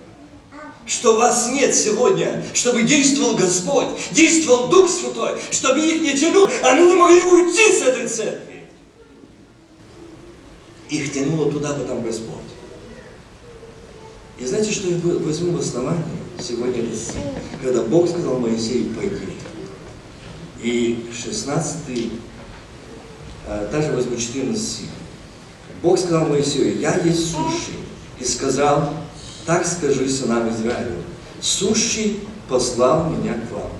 Что 0.85 1.17
вас 1.17 1.49
нет 1.51 1.73
сегодня, 1.73 2.43
чтобы 2.53 2.83
действовал 2.83 3.35
Господь, 3.35 3.87
действовал 4.11 4.67
Дух 4.67 4.89
Святой, 4.89 5.39
чтобы 5.51 5.79
их 5.79 6.01
не 6.01 6.17
тянул, 6.17 6.47
они 6.63 6.87
не 6.87 6.95
могли 6.95 7.21
уйти 7.21 7.71
с 7.71 7.81
этой 7.81 8.07
церкви. 8.07 8.65
Их 10.89 11.11
тянуло 11.11 11.51
туда 11.51 11.73
потом 11.73 12.03
Господь. 12.03 12.35
И 14.37 14.45
знаете, 14.45 14.71
что 14.71 14.89
я 14.89 14.97
возьму 14.97 15.57
в 15.57 15.59
основании 15.59 16.03
сегодня, 16.39 16.83
когда 17.63 17.81
Бог 17.83 18.07
сказал 18.09 18.37
Моисею, 18.39 18.93
пойди. 18.93 19.15
И 20.61 21.05
16, 21.13 22.11
а, 23.47 23.67
также 23.71 23.91
возьму 23.93 24.17
14 24.17 24.61
стих. 24.61 24.89
Бог 25.81 25.97
сказал 25.97 26.27
Моисею, 26.27 26.79
я 26.79 26.97
есть 26.99 27.31
сущий, 27.31 27.79
и 28.19 28.25
сказал, 28.25 28.93
так 29.45 29.65
скажи 29.65 30.09
сынам 30.09 30.49
Израилю, 30.49 31.03
сущий 31.41 32.21
послал 32.49 33.09
меня 33.09 33.33
к 33.33 33.51
вам. 33.51 33.71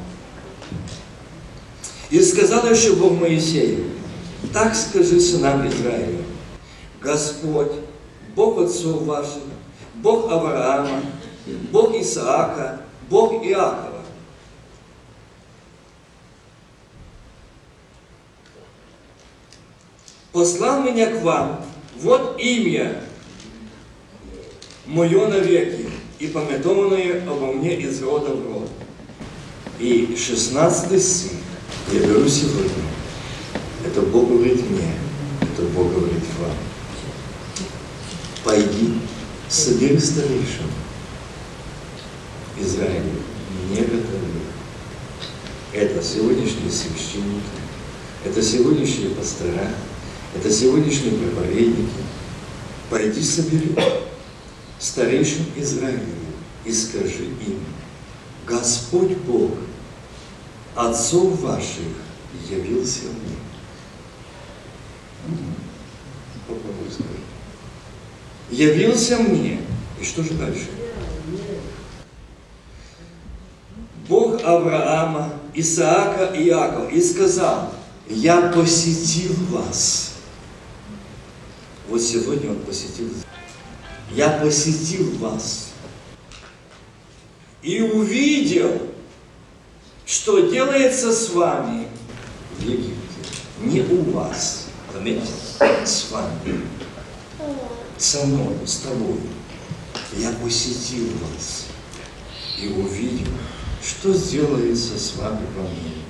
И 2.09 2.21
сказал 2.21 2.69
еще 2.69 2.95
Бог 2.95 3.13
Моисею, 3.19 3.91
так 4.53 4.75
скажи 4.75 5.19
сынам 5.19 5.67
Израиля, 5.67 6.21
Господь, 7.01 7.71
Бог 8.35 8.61
отцов 8.61 9.03
ваших, 9.03 9.41
Бог 9.95 10.31
Авраама, 10.31 11.01
Бог 11.71 11.95
Исаака, 11.95 12.81
Бог 13.09 13.43
Иакова. 13.43 14.03
Послал 20.31 20.83
меня 20.83 21.07
к 21.07 21.21
вам, 21.23 21.65
вот 21.97 22.39
имя 22.39 23.01
мое 24.87 25.27
навеки, 25.27 25.89
и 26.19 26.27
пометованное 26.27 27.23
обо 27.27 27.51
мне 27.51 27.75
из 27.75 28.01
рода 28.01 28.33
в 28.33 28.45
род. 28.51 28.69
И 29.79 30.15
16 30.17 31.03
стих 31.03 31.31
я 31.91 31.99
беру 31.99 32.27
сегодня. 32.27 32.71
Это 33.85 34.01
Бог 34.01 34.29
говорит 34.29 34.69
мне, 34.69 34.93
это 35.41 35.63
Бог 35.75 35.91
говорит 35.91 36.23
вам. 36.39 36.51
Пойди, 38.43 38.93
собери 39.49 39.99
старейшин 39.99 40.69
Израиля, 42.59 43.03
не 43.69 43.81
готовы. 43.81 44.25
Это 45.73 46.01
сегодняшние 46.01 46.71
священники, 46.71 47.43
это 48.23 48.41
сегодняшние 48.41 49.09
пастора, 49.09 49.71
это 50.33 50.49
сегодняшние 50.49 51.17
проповедники. 51.17 51.89
Пойди 52.89 53.21
собери 53.21 53.75
старейшин 54.79 55.45
Израилеву 55.55 56.25
и 56.65 56.71
скажи 56.71 57.25
им, 57.25 57.59
Господь 58.45 59.17
Бог, 59.17 59.51
отцов 60.75 61.39
ваших 61.41 61.85
явился 62.49 63.03
мне. 63.05 63.35
Явился 68.51 69.17
мне. 69.17 69.61
И 69.99 70.03
что 70.03 70.23
же 70.23 70.33
дальше? 70.33 70.67
Бог 74.07 74.43
Авраама, 74.43 75.33
Исаака 75.53 76.25
и 76.35 76.47
Иакова 76.47 76.89
и 76.89 77.01
сказал, 77.01 77.73
я 78.07 78.51
посетил 78.51 79.33
вас. 79.49 80.13
Вот 81.89 82.01
сегодня 82.01 82.51
он 82.51 82.59
посетил 82.59 83.09
я 84.11 84.29
посетил 84.29 85.17
вас 85.17 85.71
и 87.61 87.81
увидел, 87.81 88.89
что 90.05 90.39
делается 90.51 91.11
с 91.11 91.31
вами 91.31 91.87
в 92.57 92.61
Египте. 92.61 92.95
Не 93.61 93.81
у 93.81 94.11
вас, 94.11 94.67
заметьте, 94.93 95.31
с 95.83 96.11
вами, 96.11 96.61
со 97.97 98.25
мной, 98.25 98.55
с 98.65 98.77
тобой. 98.77 99.19
Я 100.17 100.31
посетил 100.33 101.07
вас 101.21 101.65
и 102.61 102.67
увидел, 102.67 103.31
что 103.83 104.13
сделается 104.13 104.99
с 104.99 105.15
вами 105.15 105.45
в 105.55 105.59
Америке. 105.59 106.05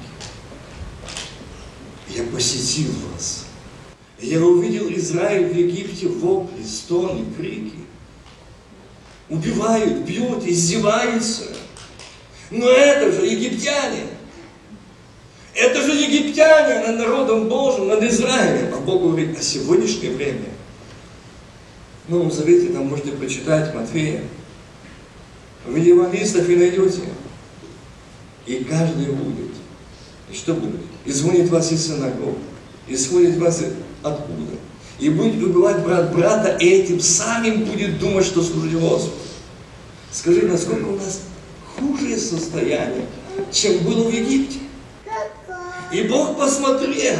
Я 2.10 2.24
посетил 2.26 2.92
вас. 3.12 3.46
Я 4.20 4.42
увидел 4.42 4.90
Израиль 4.90 5.48
в 5.48 5.56
Египте 5.58 6.08
вопли, 6.08 6.64
стоны, 6.64 7.26
крики 7.38 7.85
убивают, 9.30 10.00
бьют, 10.00 10.46
издеваются. 10.46 11.44
Но 12.52 12.70
это 12.70 13.12
же 13.12 13.26
египтяне. 13.26 14.04
Это 15.54 15.82
же 15.82 15.92
египтяне 15.94 16.88
над 16.88 16.98
народом 16.98 17.48
Божьим, 17.48 17.88
над 17.88 18.04
Израилем. 18.04 18.74
А 18.74 18.78
Бог 18.78 19.02
говорит 19.02 19.38
о 19.40 19.42
сегодняшнее 19.42 20.12
время. 20.12 20.50
В 22.08 22.12
Новом 22.12 22.32
Завете 22.32 22.74
там 22.74 22.88
можете 22.88 23.14
прочитать 23.14 23.74
Матфея. 23.74 24.22
В 25.66 25.76
евангелистах 25.76 26.46
вы 26.46 26.58
найдете. 26.58 27.02
И 28.46 28.64
каждый 28.64 29.08
будет. 29.08 29.52
И 30.30 30.36
что 30.36 30.54
будет? 30.54 30.82
Извонит 31.06 31.50
вас 31.50 31.72
из 31.72 31.88
синагог. 31.88 32.38
Исходит 32.88 33.38
вас 33.38 33.64
откуда? 34.04 34.52
И 35.00 35.10
будет 35.10 35.44
убивать 35.44 35.80
брат 35.80 36.14
брата, 36.14 36.58
и 36.60 36.68
этим 36.68 37.00
самим 37.00 37.66
будет 37.66 38.00
думать, 38.00 38.26
что 38.26 38.42
служит 38.42 38.80
Господу. 38.80 39.14
Скажи, 40.12 40.44
насколько 40.44 40.86
у 40.86 40.96
нас 40.96 41.22
хуже 41.78 42.18
состояние, 42.18 43.06
чем 43.52 43.80
было 43.80 44.08
в 44.08 44.14
Египте. 44.14 44.60
И 45.92 46.04
Бог 46.04 46.38
посмотрел. 46.38 47.18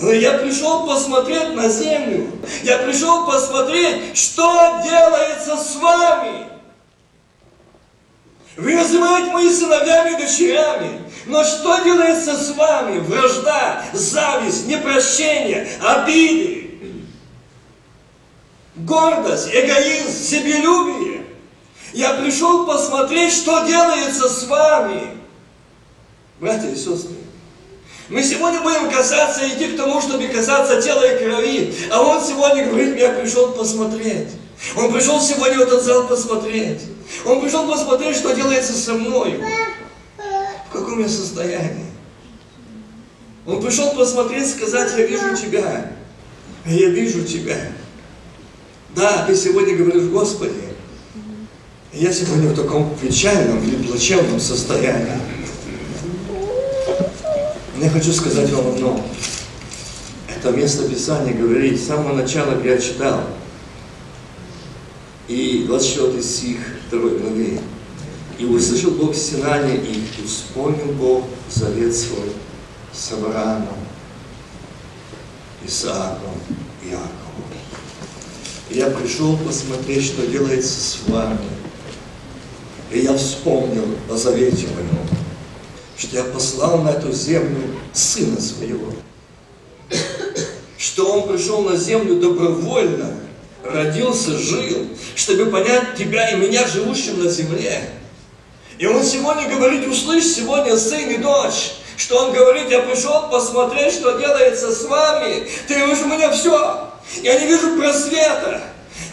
Я 0.00 0.34
пришел 0.34 0.86
посмотреть 0.86 1.54
на 1.54 1.68
землю. 1.68 2.30
Я 2.62 2.78
пришел 2.78 3.26
посмотреть, 3.26 4.16
что 4.16 4.80
делается 4.84 5.56
с 5.56 5.76
вами. 5.76 6.46
Вы 8.56 8.74
называете 8.74 9.30
мои 9.30 9.50
сыновьями 9.50 10.16
и 10.16 10.22
дочерями. 10.22 11.02
Но 11.26 11.42
что 11.44 11.78
делается 11.82 12.36
с 12.36 12.54
вами? 12.54 12.98
Вражда, 13.00 13.84
зависть, 13.92 14.66
непрощение, 14.66 15.68
обиды 15.80 16.67
гордость, 18.78 19.48
эгоизм, 19.52 20.10
себелюбие. 20.10 21.24
Я 21.92 22.14
пришел 22.14 22.66
посмотреть, 22.66 23.32
что 23.32 23.66
делается 23.66 24.28
с 24.28 24.46
вами. 24.46 25.18
Братья 26.40 26.68
и 26.68 26.76
сестры, 26.76 27.16
мы 28.08 28.22
сегодня 28.22 28.60
будем 28.60 28.90
касаться, 28.90 29.46
идти 29.48 29.68
к 29.68 29.76
тому, 29.76 30.00
чтобы 30.00 30.28
касаться 30.28 30.80
тела 30.80 31.04
и 31.04 31.18
крови. 31.18 31.74
А 31.90 32.00
он 32.00 32.24
сегодня 32.24 32.66
говорит, 32.66 32.98
я 32.98 33.10
пришел 33.10 33.52
посмотреть. 33.52 34.28
Он 34.76 34.92
пришел 34.92 35.20
сегодня 35.20 35.58
в 35.58 35.62
этот 35.62 35.82
зал 35.82 36.06
посмотреть. 36.06 36.82
Он 37.24 37.40
пришел 37.40 37.68
посмотреть, 37.68 38.16
что 38.16 38.34
делается 38.34 38.72
со 38.72 38.94
мной. 38.94 39.42
В 40.68 40.72
каком 40.72 41.00
я 41.00 41.08
состоянии. 41.08 41.86
Он 43.46 43.62
пришел 43.62 43.90
посмотреть, 43.92 44.50
сказать, 44.50 44.92
я 44.96 45.06
вижу 45.06 45.36
тебя. 45.36 45.92
Я 46.66 46.88
вижу 46.90 47.24
тебя. 47.24 47.58
Да, 48.94 49.24
ты 49.26 49.36
сегодня 49.36 49.76
говоришь, 49.76 50.04
Господи, 50.04 50.54
я 51.92 52.12
сегодня 52.12 52.48
в 52.48 52.54
таком 52.54 52.94
печальном 52.96 53.62
или 53.62 53.86
плачевном 53.86 54.40
состоянии. 54.40 55.18
Я 57.80 57.90
хочу 57.90 58.12
сказать 58.12 58.50
вам 58.50 58.68
одно. 58.68 59.04
Это 60.28 60.50
место 60.50 60.88
Писания 60.88 61.34
говорит, 61.34 61.80
с 61.80 61.86
самого 61.86 62.14
начала 62.14 62.60
я 62.62 62.78
читал. 62.78 63.20
И 65.28 65.64
24 65.66 66.22
стих 66.22 66.58
2 66.90 67.00
главы. 67.00 67.60
И 68.38 68.44
услышал 68.44 68.92
Бог 68.92 69.14
стенание 69.14 69.76
и 69.76 70.26
вспомнил 70.26 70.92
Бог 70.92 71.24
завет 71.50 71.94
свой 71.94 72.30
с 72.92 73.12
Авраамом, 73.12 73.78
Исааком, 75.66 76.34
Иаковом. 76.84 77.27
Я 78.70 78.90
пришел 78.90 79.36
посмотреть, 79.38 80.04
что 80.04 80.26
делается 80.26 80.80
с 80.80 80.98
вами. 81.06 81.38
И 82.90 83.00
я 83.00 83.16
вспомнил 83.16 83.86
о 84.10 84.16
завете 84.16 84.66
моем, 84.68 85.08
что 85.96 86.16
я 86.16 86.24
послал 86.24 86.78
на 86.82 86.90
эту 86.90 87.12
землю 87.12 87.62
Сына 87.92 88.40
Своего, 88.40 88.92
что 90.76 91.12
Он 91.12 91.28
пришел 91.28 91.62
на 91.62 91.76
землю 91.76 92.16
добровольно, 92.20 93.14
родился, 93.62 94.38
жил, 94.38 94.86
чтобы 95.14 95.46
понять 95.46 95.96
тебя 95.96 96.30
и 96.30 96.36
меня, 96.36 96.66
живущим 96.66 97.22
на 97.22 97.30
земле. 97.30 97.90
И 98.78 98.86
Он 98.86 99.02
сегодня 99.02 99.48
говорит, 99.48 99.86
услышь 99.86 100.24
сегодня, 100.24 100.76
сын 100.76 101.10
и 101.10 101.18
дочь, 101.18 101.72
что 101.96 102.24
Он 102.24 102.32
говорит, 102.32 102.70
я 102.70 102.80
пришел 102.80 103.28
посмотреть, 103.30 103.94
что 103.94 104.18
делается 104.18 104.74
с 104.74 104.84
вами. 104.84 105.46
Ты 105.66 105.74
говоришь, 105.74 106.02
у 106.02 106.08
меня 106.08 106.30
все, 106.30 106.87
я 107.16 107.38
не 107.40 107.46
вижу 107.46 107.76
просвета. 107.76 108.62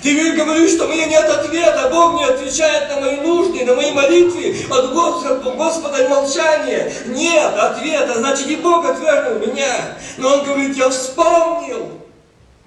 Ты 0.02 0.34
говоришь, 0.34 0.74
что 0.74 0.86
у 0.86 0.90
меня 0.90 1.08
нет 1.08 1.26
ответа, 1.26 1.90
Бог 1.92 2.20
не 2.20 2.26
отвечает 2.26 2.90
на 2.90 3.02
мои 3.02 3.18
нужды, 3.22 3.66
на 3.66 3.76
мои 3.76 3.92
молитвы, 3.92 4.56
от 4.70 4.94
Господа, 4.94 5.52
Господа 5.52 6.10
молчание. 6.10 6.94
Нет 7.08 7.54
ответа, 7.56 8.20
значит 8.20 8.48
и 8.48 8.56
Бог 8.58 8.86
отвергнул 8.86 9.48
меня. 9.48 9.98
Но 10.18 10.34
Он 10.34 10.46
говорит, 10.46 10.78
я 10.78 10.90
вспомнил, 10.90 11.90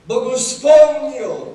Бог 0.07 0.35
вспомнил, 0.37 1.55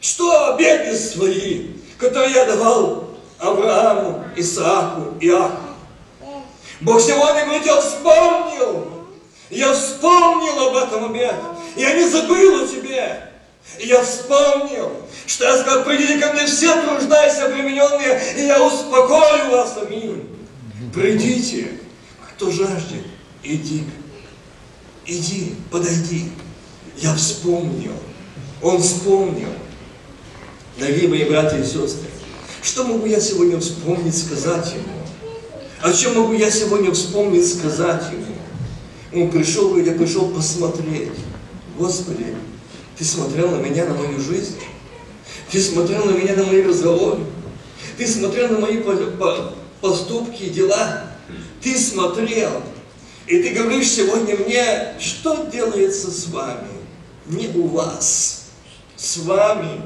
что 0.00 0.54
обеты 0.54 0.96
свои, 0.96 1.68
которые 1.98 2.32
я 2.32 2.44
давал 2.46 3.10
Аврааму, 3.38 4.24
Исааку, 4.36 5.14
Иаку. 5.20 5.66
Бог 6.80 7.00
сегодня 7.00 7.44
говорит, 7.44 7.66
я 7.66 7.80
вспомнил, 7.80 8.88
я 9.50 9.72
вспомнил 9.72 10.68
об 10.68 10.76
этом 10.76 11.04
обете. 11.06 11.34
Я 11.76 11.94
не 11.94 12.08
забыл 12.08 12.64
о 12.64 12.66
тебе. 12.66 13.22
Я 13.78 14.02
вспомнил, 14.02 14.92
что 15.26 15.44
я 15.44 15.58
сказал, 15.58 15.84
придите 15.84 16.18
ко 16.18 16.32
мне 16.32 16.46
все 16.46 16.80
труждайся 16.82 17.46
обремененные, 17.46 18.36
и 18.38 18.46
я 18.46 18.64
успокою 18.64 19.50
вас, 19.50 19.76
аминь. 19.76 20.24
Придите, 20.94 21.72
кто 22.30 22.50
жаждет, 22.50 23.04
иди, 23.42 23.84
иди, 25.04 25.56
подойди. 25.70 26.30
Я 26.96 27.14
вспомнил, 27.14 27.92
он 28.62 28.80
вспомнил. 28.80 29.50
Дорогие 30.78 31.08
мои 31.08 31.24
братья 31.24 31.58
и 31.58 31.64
сестры, 31.64 32.08
что 32.62 32.84
могу 32.84 33.06
я 33.06 33.20
сегодня 33.20 33.58
вспомнить, 33.58 34.16
сказать 34.16 34.72
ему? 34.72 34.96
О 35.82 35.92
чем 35.92 36.14
могу 36.14 36.32
я 36.32 36.50
сегодня 36.50 36.92
вспомнить, 36.92 37.46
сказать 37.46 38.04
ему? 38.12 39.22
Он 39.22 39.30
пришел, 39.30 39.76
я 39.76 39.92
пришел 39.92 40.30
посмотреть. 40.30 41.12
Господи, 41.78 42.34
ты 42.96 43.04
смотрел 43.04 43.50
на 43.50 43.56
меня, 43.56 43.84
на 43.84 43.94
мою 43.94 44.18
жизнь. 44.20 44.58
Ты 45.50 45.60
смотрел 45.60 46.04
на 46.06 46.12
меня, 46.12 46.34
на 46.34 46.44
мои 46.44 46.62
разговоры. 46.62 47.20
Ты 47.98 48.06
смотрел 48.06 48.48
на 48.48 48.60
мои 48.60 48.82
поступки 49.80 50.44
и 50.44 50.50
дела. 50.50 51.10
Ты 51.62 51.78
смотрел. 51.78 52.62
И 53.26 53.42
ты 53.42 53.50
говоришь 53.50 53.90
сегодня 53.90 54.36
мне, 54.36 54.94
что 54.98 55.48
делается 55.52 56.10
с 56.10 56.28
вами? 56.28 56.68
Не 57.26 57.48
у 57.48 57.66
вас, 57.66 58.44
с 58.96 59.18
вами. 59.18 59.82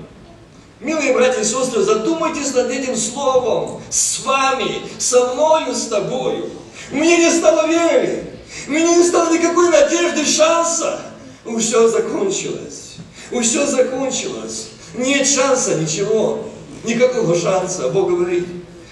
Милые 0.78 1.12
братья 1.12 1.40
и 1.40 1.44
сестры, 1.44 1.82
задумайтесь 1.82 2.54
над 2.54 2.70
этим 2.70 2.96
словом. 2.96 3.82
С 3.90 4.20
вами, 4.20 4.82
со 4.98 5.34
мною, 5.34 5.74
с 5.74 5.86
тобою. 5.86 6.50
Мне 6.90 7.18
не 7.18 7.30
стало 7.30 7.66
веры. 7.66 8.26
Мне 8.66 8.96
не 8.96 9.02
стало 9.04 9.32
никакой 9.32 9.70
надежды, 9.70 10.24
шанса. 10.24 11.09
Все 11.58 11.88
закончилось. 11.88 12.96
Все 13.42 13.66
закончилось. 13.66 14.68
Нет 14.94 15.26
шанса, 15.26 15.76
ничего. 15.76 16.50
Никакого 16.84 17.38
шанса. 17.38 17.88
Бог 17.90 18.10
говорит, 18.10 18.46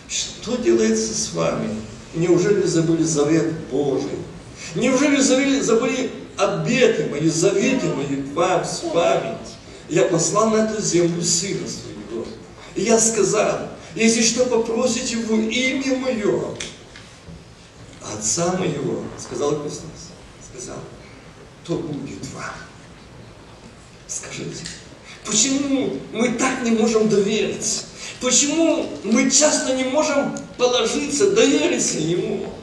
что 0.09 0.57
делается 0.57 1.15
с 1.15 1.33
вами? 1.33 1.69
Неужели 2.15 2.67
забыли 2.67 3.03
завет 3.03 3.53
Божий? 3.71 4.19
Неужели 4.75 5.21
забыли, 5.21 5.61
забыли 5.61 6.11
обеты 6.37 7.09
мои, 7.11 7.29
заветы 7.29 7.87
мои 7.89 8.23
вам, 8.33 8.65
с 8.65 8.83
вами? 8.85 9.37
Я 9.89 10.05
послал 10.05 10.51
на 10.51 10.69
эту 10.69 10.83
землю 10.83 11.23
Сына 11.23 11.67
Своего. 11.67 12.27
И 12.75 12.83
я 12.83 12.99
сказал, 12.99 13.69
если 13.95 14.23
что 14.23 14.45
попросите 14.47 15.17
в 15.17 15.33
имя 15.33 15.99
Мое, 15.99 16.55
Отца 18.15 18.57
Моего, 18.59 19.03
сказал 19.19 19.63
Христос, 19.63 20.13
сказал, 20.53 20.79
то 21.69 21.75
будет 21.75 22.25
вам. 22.35 22.55
Скажите, 24.07 24.65
почему 25.27 25.99
мы 26.15 26.31
так 26.31 26.63
не 26.63 26.71
можем 26.71 27.11
довериться? 27.11 27.83
Почему 28.23 28.89
мы 29.05 29.31
часто 29.31 29.77
не 29.77 29.85
можем 29.85 30.35
положиться, 30.57 31.31
довериться 31.31 31.99
Ему? 31.99 32.55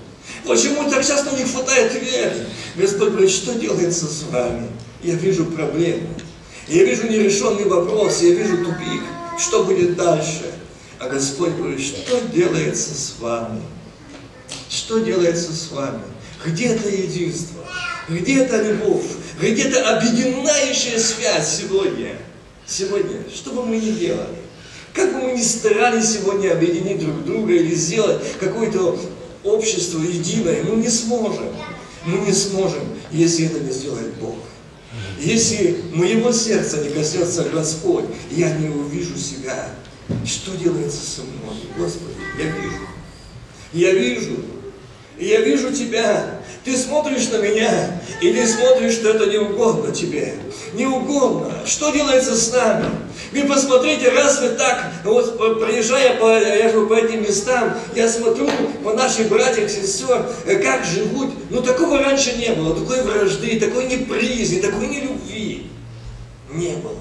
Почему 0.43 0.89
так 0.89 1.05
часто 1.05 1.35
не 1.35 1.45
хватает 1.45 1.93
веры? 1.93 2.47
Господь 2.75 3.09
говорит, 3.09 3.29
что 3.29 3.53
делается 3.53 4.07
с 4.07 4.23
вами? 4.23 4.67
Я 5.03 5.13
вижу 5.13 5.45
проблему. 5.45 6.09
Я 6.67 6.83
вижу 6.83 7.07
нерешенный 7.07 7.65
вопрос, 7.65 8.23
я 8.23 8.33
вижу 8.33 8.57
тупик. 8.57 9.03
Что 9.39 9.65
будет 9.65 9.95
дальше? 9.95 10.51
А 10.97 11.07
Господь 11.09 11.51
говорит, 11.51 11.79
что 11.79 12.19
делается 12.33 12.95
с 12.95 13.19
вами? 13.19 13.61
Что 14.67 14.97
делается 14.97 15.53
с 15.53 15.71
вами? 15.71 16.01
Где 16.43 16.69
это 16.69 16.89
единство? 16.89 17.65
Где 18.07 18.43
это 18.43 18.61
любовь? 18.61 19.05
Где 19.39 19.63
это 19.63 19.97
объединяющая 19.97 20.99
связь 20.99 21.57
сегодня? 21.57 22.17
Сегодня, 22.67 23.17
что 23.33 23.51
бы 23.51 23.65
мы 23.65 23.77
ни 23.77 23.91
делали, 23.91 24.35
как 24.93 25.13
бы 25.13 25.21
мы 25.21 25.31
ни 25.33 25.41
старались 25.41 26.13
сегодня 26.13 26.51
объединить 26.51 26.99
друг 26.99 27.25
друга 27.25 27.53
или 27.53 27.75
сделать 27.75 28.21
какое-то 28.39 28.99
общество 29.43 29.99
единое, 29.99 30.63
мы 30.63 30.77
не 30.77 30.89
сможем. 30.89 31.49
Мы 32.05 32.19
не 32.19 32.33
сможем, 32.33 32.81
если 33.11 33.47
это 33.47 33.59
не 33.59 33.71
сделает 33.71 34.13
Бог. 34.15 34.35
Если 35.19 35.81
моего 35.93 36.31
сердца 36.31 36.77
не 36.83 36.89
коснется 36.89 37.43
Господь, 37.51 38.05
я 38.31 38.55
не 38.57 38.69
увижу 38.69 39.17
себя. 39.17 39.69
Что 40.23 40.55
делается 40.55 41.01
со 41.01 41.21
мной? 41.21 41.57
Господи, 41.77 42.15
я 42.37 42.45
вижу. 42.45 42.87
Я 43.73 43.91
вижу. 43.93 44.37
Я 45.17 45.41
вижу 45.41 45.71
Тебя. 45.71 46.41
Ты 46.65 46.75
смотришь 46.75 47.29
на 47.29 47.37
меня, 47.37 48.01
и 48.21 48.33
ты 48.33 48.47
смотришь, 48.47 48.93
что 48.93 49.11
это 49.11 49.27
не 49.27 49.37
угодно 49.37 49.93
тебе. 49.93 50.33
Не 50.73 50.87
угодно. 50.87 51.61
Что 51.63 51.91
делается 51.91 52.35
с 52.35 52.51
нами? 52.51 52.85
Вы 53.31 53.43
посмотрите, 53.43 54.09
раз 54.09 54.41
вы 54.41 54.49
так, 54.49 54.91
вот 55.03 55.37
проезжая 55.59 56.15
по, 56.17 56.25
я 56.25 56.71
живу 56.71 56.87
по 56.87 56.95
этим 56.95 57.21
местам, 57.21 57.77
я 57.95 58.09
смотрю 58.09 58.49
по 58.83 58.93
наших 58.93 59.29
братьях, 59.29 59.69
сестер, 59.69 60.25
как 60.63 60.85
живут. 60.85 61.35
Ну 61.51 61.61
такого 61.61 61.99
раньше 61.99 62.35
не 62.35 62.49
было, 62.55 62.75
такой 62.75 63.03
вражды, 63.03 63.59
такой 63.59 63.85
неприязни, 63.85 64.59
такой 64.59 64.87
нелюбви. 64.87 65.69
Не 66.51 66.77
было. 66.77 66.97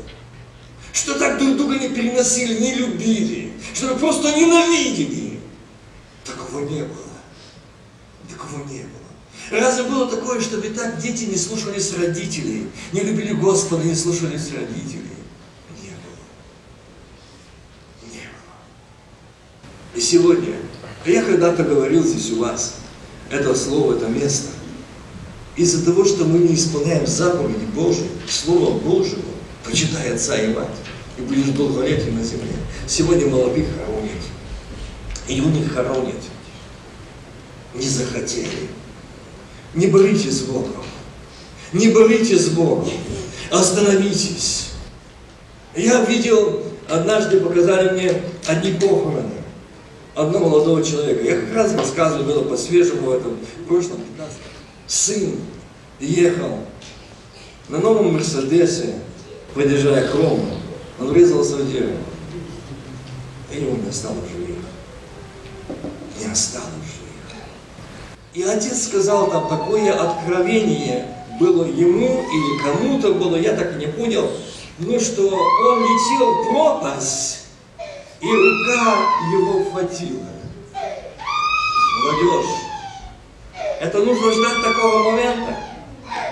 Что 0.93 1.19
так 1.19 1.39
друг 1.39 1.57
друга 1.57 1.79
не 1.79 1.89
переносили, 1.89 2.61
не 2.61 2.75
любили, 2.75 3.53
что 3.73 3.95
просто 3.95 4.31
ненавидели. 4.37 5.41
Такого 6.27 6.61
не 6.61 6.83
было. 6.83 7.04
Такого 8.35 8.65
не 8.69 8.81
было. 8.81 9.61
Разве 9.61 9.85
было 9.85 10.11
такое, 10.11 10.41
чтобы 10.41 10.69
так 10.71 10.99
дети 10.99 11.25
не 11.25 11.37
слушались 11.37 11.95
родителей, 11.97 12.69
не 12.93 13.01
любили 13.01 13.33
Господа, 13.35 13.85
не 13.85 13.95
слушались 13.95 14.51
родителей? 14.53 15.11
Не 15.83 15.91
было. 15.91 16.19
Не 18.11 18.19
было. 18.19 19.95
И 19.95 20.01
сегодня, 20.01 20.57
я 21.07 21.23
когда-то 21.23 21.63
говорил 21.63 22.03
здесь 22.05 22.31
у 22.33 22.41
вас, 22.41 22.77
это 23.31 23.55
слово, 23.55 23.97
это 23.97 24.09
место, 24.09 24.49
из-за 25.57 25.85
того, 25.85 26.05
что 26.05 26.25
мы 26.25 26.39
не 26.39 26.55
исполняем 26.55 27.07
заповеди 27.07 27.65
Божьи, 27.75 28.09
Слово 28.29 28.79
Божьего, 28.79 29.23
почитай 29.65 30.15
отца 30.15 30.37
и 30.37 30.53
мать, 30.53 30.69
и 31.19 31.23
будешь 31.23 31.51
долголетием 31.51 32.17
на 32.17 32.25
земле. 32.25 32.55
Сегодня 32.89 33.29
молодых 33.29 33.67
хоронят. 33.77 34.11
И 35.29 35.41
у 35.41 35.49
них 35.49 35.73
хоронят. 35.73 36.17
Не 37.75 37.89
захотели. 37.89 38.69
Не 39.75 39.89
боритесь 39.89 40.39
с 40.39 40.43
Богом. 40.43 40.85
Не 41.73 41.89
боритесь 41.89 42.47
с 42.47 42.49
Богом. 42.51 42.89
Остановитесь. 43.51 44.71
Я 45.75 46.05
видел, 46.05 46.63
однажды 46.89 47.41
показали 47.41 47.91
мне 47.91 48.23
одни 48.47 48.73
похороны 48.73 49.45
одного 50.15 50.49
молодого 50.49 50.83
человека. 50.83 51.25
Я 51.25 51.41
как 51.41 51.55
раз 51.55 51.75
рассказывал, 51.75 52.25
было 52.25 52.45
по-свежему 52.45 53.09
в 53.09 53.13
этом 53.13 53.37
в 53.37 53.67
прошлом. 53.67 54.01
Сын 54.87 55.37
ехал 56.01 56.61
на 57.69 57.79
новом 57.79 58.13
Мерседесе, 58.15 58.95
подъезжая 59.55 60.09
к 60.09 60.15
Рому. 60.15 60.47
Он 61.01 61.09
врезался 61.09 61.57
в 61.57 61.71
дерево. 61.71 61.97
И 63.53 63.61
его 63.61 63.77
не 63.77 63.89
осталось 63.89 64.31
живых. 64.31 64.57
Не 66.21 66.31
осталось. 66.31 66.69
И 68.35 68.43
отец 68.43 68.87
сказал 68.87 69.31
там 69.31 69.49
такое 69.49 69.93
откровение 69.93 71.07
было 71.39 71.65
ему 71.65 72.25
или 72.25 72.63
кому-то 72.65 73.15
было, 73.15 73.37
я 73.37 73.53
так 73.53 73.75
и 73.75 73.77
не 73.77 73.87
понял, 73.87 74.29
ну 74.81 74.99
что 74.99 75.23
он 75.23 75.83
летел 75.83 76.33
в 76.35 76.51
пропасть, 76.51 77.47
и 78.21 78.27
рука 78.27 78.97
его 79.33 79.71
хватила. 79.71 80.27
Молодежь, 82.03 82.51
это 83.81 83.99
нужно 83.99 84.33
ждать 84.33 84.63
такого 84.65 85.11
момента, 85.11 85.57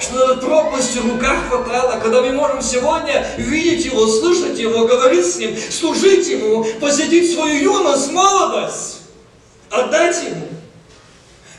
что 0.01 0.27
над 0.27 0.41
пропастью 0.41 1.03
рука 1.05 1.37
хватала, 1.49 2.01
когда 2.01 2.21
мы 2.21 2.33
можем 2.33 2.63
сегодня 2.63 3.25
видеть 3.37 3.85
его, 3.85 4.09
слышать 4.09 4.59
его, 4.59 4.87
говорить 4.87 5.27
с 5.27 5.37
ним, 5.37 5.57
служить 5.71 6.27
ему, 6.29 6.65
посетить 6.81 7.33
свою 7.33 7.63
юность, 7.63 8.11
молодость, 8.11 9.03
отдать 9.71 10.21
ему. 10.25 10.49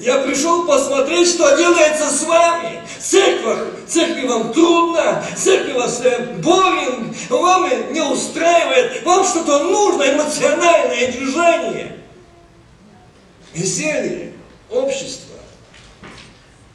Я 0.04 0.18
пришел 0.18 0.68
посмотреть, 0.68 1.30
что 1.30 1.56
делается 1.56 2.10
с 2.10 2.24
вами. 2.24 2.82
Церковь, 3.00 3.70
церкви 3.88 4.28
вам 4.28 4.52
трудно, 4.52 5.24
церкви 5.38 5.72
вас 5.72 6.02
э, 6.04 6.36
боринг, 6.44 7.16
вам 7.30 7.70
не 7.94 8.02
устраивает, 8.02 9.02
вам 9.04 9.24
что-то 9.24 9.63
нужно, 9.63 10.04
эмоциональное 10.04 11.10
движение. 11.10 12.00
Веселье, 13.54 14.34
общество. 14.70 15.38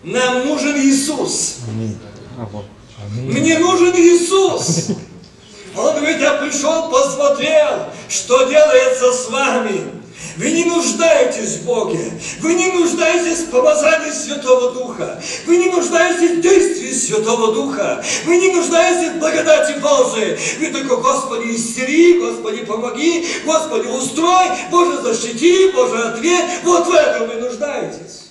Нам 0.03 0.47
нужен 0.47 0.79
Иисус. 0.79 1.57
Мне 3.12 3.59
нужен 3.59 3.95
Иисус. 3.95 4.87
Он 5.77 5.97
говорит, 5.97 6.21
я 6.21 6.33
пришел, 6.35 6.91
посмотрел, 6.91 7.91
что 8.09 8.45
делается 8.45 9.12
с 9.12 9.29
вами. 9.29 9.97
Вы 10.37 10.52
не 10.52 10.64
нуждаетесь 10.64 11.59
в 11.59 11.64
Боге. 11.64 12.12
Вы 12.40 12.54
не 12.54 12.68
нуждаетесь 12.72 13.40
в 13.40 13.50
помазании 13.50 14.12
Святого 14.12 14.72
Духа. 14.72 15.20
Вы 15.46 15.57
не 15.57 15.68
нуждаетесь 15.68 16.38
в 16.38 16.40
действии 16.40 16.92
Святого 16.92 17.52
Духа. 17.52 18.04
Вы 18.24 18.37
не 18.37 18.52
нуждаетесь 18.52 19.12
в 19.14 19.18
благодати 19.18 19.78
Божией. 19.81 20.38
Вы 20.59 20.72
только, 20.72 20.96
Господи, 20.96 21.57
исцели, 21.57 22.18
Господи, 22.18 22.64
помоги, 22.64 23.26
Господи, 23.44 23.87
устрой, 23.88 24.46
Боже, 24.70 25.02
защити, 25.02 25.70
Боже, 25.72 26.02
ответ. 26.02 26.44
Вот 26.64 26.87
в 26.87 26.92
этом 26.92 27.28
вы 27.28 27.35
нуждаетесь. 27.35 28.31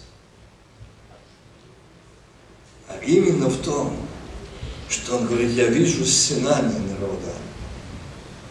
А 2.89 2.97
именно 3.06 3.47
в 3.47 3.62
том, 3.63 3.95
что 4.89 5.17
Он 5.17 5.28
говорит, 5.28 5.52
я 5.52 5.65
вижу 5.65 6.06
стенание 6.06 6.80
народа. 6.80 7.34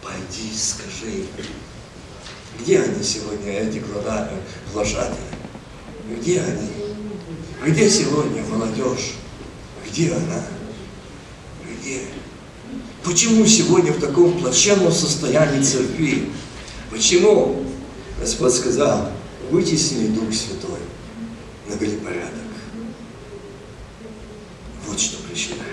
Пойди, 0.03 0.55
скажи 0.55 1.11
им, 1.11 1.27
где 2.59 2.81
они 2.81 3.03
сегодня, 3.03 3.51
эти 3.51 3.81
глашатые? 4.73 5.17
Где 6.19 6.41
они? 6.41 6.69
Где 7.65 7.89
сегодня 7.89 8.43
молодежь? 8.43 9.15
Где 9.87 10.13
она? 10.13 10.43
Где? 11.63 12.01
Почему 13.03 13.45
сегодня 13.45 13.93
в 13.93 13.99
таком 13.99 14.39
плачевном 14.39 14.91
состоянии 14.91 15.63
церкви? 15.63 16.29
Почему? 16.91 17.63
Господь 18.19 18.53
сказал, 18.53 19.11
вытесни 19.49 20.07
Дух 20.07 20.33
Святой, 20.33 20.79
навели 21.67 21.97
порядок. 21.97 22.33
Вот 24.87 24.99
что 24.99 25.17
причина. 25.23 25.63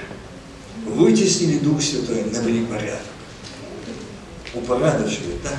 Вытеснили 0.87 1.59
Дух 1.59 1.81
Святой, 1.81 2.25
навели 2.31 2.66
порядок 2.66 3.13
упорядочили 4.55 5.37
так, 5.43 5.59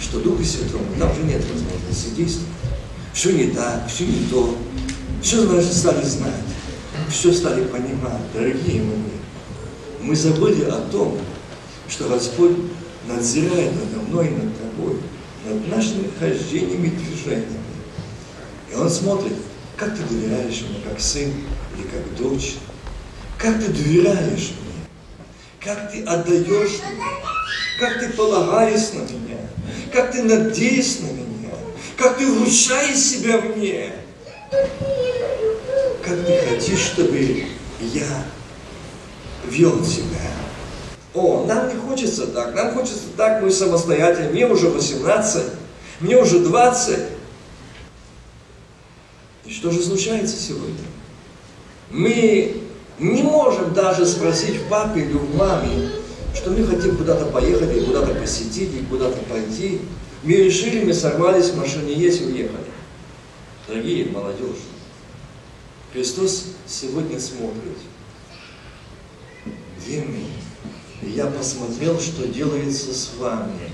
что 0.00 0.20
Духа 0.20 0.44
Святому 0.44 0.84
там 0.98 1.10
уже 1.10 1.22
нет 1.22 1.42
возможности 1.50 2.10
действовать. 2.10 2.48
Все 3.12 3.32
не 3.32 3.50
так, 3.52 3.88
все 3.88 4.04
не 4.06 4.26
то. 4.26 4.56
Все 5.22 5.46
даже 5.46 5.72
стали 5.72 6.04
знать, 6.04 6.34
все 7.10 7.32
стали 7.32 7.64
понимать, 7.64 8.20
дорогие 8.34 8.82
мои. 8.82 8.96
Мы 10.00 10.14
забыли 10.14 10.64
о 10.64 10.80
том, 10.92 11.18
что 11.88 12.08
Господь 12.08 12.56
надзирает 13.08 13.72
надо 13.72 14.06
мной 14.06 14.28
и 14.28 14.30
над 14.30 14.52
тобой, 14.58 15.00
над 15.46 15.68
нашими 15.68 16.10
хождениями 16.18 16.88
и 16.88 16.90
движениями. 16.90 17.58
И 18.70 18.74
Он 18.74 18.90
смотрит, 18.90 19.34
как 19.76 19.96
ты 19.96 20.02
доверяешь 20.02 20.58
Ему, 20.58 20.78
как 20.88 21.00
сын 21.00 21.32
или 21.76 21.86
как 21.88 22.16
дочь, 22.16 22.56
как 23.38 23.58
ты 23.58 23.72
доверяешь 23.72 24.52
мне, 24.60 24.88
как 25.60 25.90
ты 25.90 26.02
отдаешь 26.04 26.80
мне 26.84 27.35
как 27.78 28.00
ты 28.00 28.10
полагаешь 28.10 28.92
на 28.94 29.02
меня, 29.02 29.38
как 29.92 30.12
ты 30.12 30.22
надеешься 30.22 31.02
на 31.02 31.10
меня, 31.10 31.50
как 31.96 32.16
ты 32.16 32.26
вручаешь 32.30 32.98
себя 32.98 33.40
мне, 33.40 33.92
как 36.02 36.24
ты 36.24 36.38
хотишь, 36.48 36.80
чтобы 36.80 37.44
я 37.80 38.24
вел 39.46 39.84
тебя. 39.84 40.20
О, 41.14 41.44
нам 41.46 41.68
не 41.68 41.74
хочется 41.74 42.26
так, 42.26 42.54
нам 42.54 42.72
хочется 42.72 43.08
так, 43.16 43.42
мы 43.42 43.50
самостоятельно, 43.50 44.30
мне 44.30 44.46
уже 44.46 44.68
18, 44.68 45.44
мне 46.00 46.16
уже 46.16 46.40
20. 46.40 46.98
И 49.46 49.52
что 49.52 49.70
же 49.70 49.82
случается 49.82 50.36
сегодня? 50.36 50.84
Мы 51.90 52.62
не 52.98 53.22
можем 53.22 53.72
даже 53.72 54.04
спросить 54.04 54.56
в 54.56 54.68
папе 54.68 55.02
или 55.02 55.12
в 55.12 55.36
маме, 55.36 55.90
что 56.36 56.50
мы 56.50 56.64
хотим 56.66 56.96
куда-то 56.96 57.26
поехать, 57.26 57.76
и 57.76 57.80
куда-то 57.80 58.14
посетить, 58.14 58.74
и 58.74 58.84
куда-то 58.84 59.18
пойти. 59.24 59.80
Мы 60.22 60.32
решили, 60.34 60.84
мы 60.84 60.92
сорвались, 60.92 61.50
в 61.50 61.56
машине 61.56 61.94
есть 61.94 62.20
уехали. 62.22 62.66
Дорогие 63.66 64.06
молодежь, 64.10 64.62
Христос 65.92 66.44
сегодня 66.66 67.18
смотрит. 67.18 67.78
Где 69.78 70.02
мы? 70.02 71.08
Я 71.08 71.26
посмотрел, 71.26 72.00
что 72.00 72.26
делается 72.26 72.92
с 72.92 73.12
вами. 73.18 73.70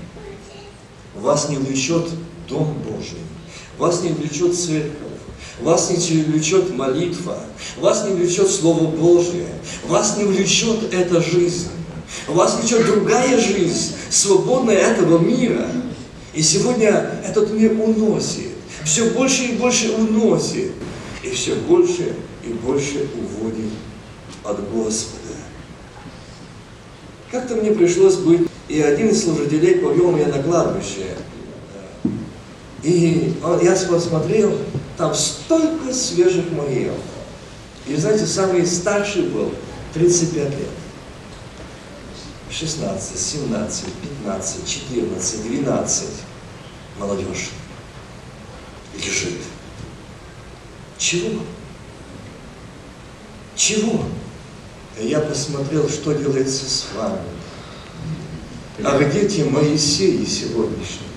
Вас 1.15 1.49
не 1.49 1.57
влечет 1.57 2.07
Дом 2.49 2.73
Божий, 2.79 3.19
вас 3.77 4.01
не 4.01 4.09
влечет 4.09 4.57
церковь, 4.57 4.97
вас 5.61 5.89
не 5.91 6.23
влечет 6.23 6.75
молитва, 6.75 7.39
вас 7.77 8.05
не 8.05 8.15
влечет 8.15 8.49
Слово 8.49 8.87
Божие, 8.87 9.47
вас 9.87 10.17
не 10.17 10.25
влечет 10.25 10.91
эта 10.91 11.21
жизнь. 11.21 11.69
У 12.27 12.33
вас 12.33 12.59
течет 12.61 12.85
другая 12.85 13.39
жизнь, 13.39 13.95
свободная 14.09 14.77
этого 14.77 15.19
мира. 15.19 15.67
И 16.33 16.41
сегодня 16.41 17.19
этот 17.23 17.51
мир 17.53 17.73
уносит, 17.79 18.51
все 18.83 19.11
больше 19.11 19.43
и 19.43 19.51
больше 19.53 19.91
уносит, 19.91 20.71
и 21.21 21.29
все 21.29 21.55
больше 21.55 22.15
и 22.43 22.49
больше 22.53 23.07
уводит 23.15 23.71
от 24.43 24.71
Господа. 24.71 25.35
Как-то 27.31 27.55
мне 27.55 27.71
пришлось 27.71 28.15
быть, 28.15 28.47
и 28.67 28.81
один 28.81 29.09
из 29.09 29.23
служителей 29.23 29.75
повел 29.75 30.11
меня 30.11 30.27
на 30.27 30.41
кладбище. 30.41 31.15
И 32.83 33.33
я 33.61 33.75
посмотрел, 33.89 34.57
там 34.97 35.13
столько 35.13 35.93
свежих 35.93 36.51
могил. 36.51 36.93
И 37.87 37.95
знаете, 37.95 38.25
самый 38.25 38.65
старший 38.65 39.23
был 39.23 39.51
35 39.93 40.49
лет. 40.49 40.69
16, 42.53 43.19
17, 43.19 43.85
15, 44.23 44.67
14, 44.67 45.43
12 45.43 46.07
молодежь 46.99 47.49
лежит. 48.95 49.39
Чего? 50.99 51.41
Чего? 53.55 54.03
Я 54.99 55.19
посмотрел, 55.21 55.89
что 55.89 56.13
делается 56.13 56.69
с 56.69 56.85
вами. 56.95 57.21
А 58.83 58.99
где 58.99 59.27
те 59.27 59.45
Моисеи 59.45 60.23
сегодняшние? 60.23 61.09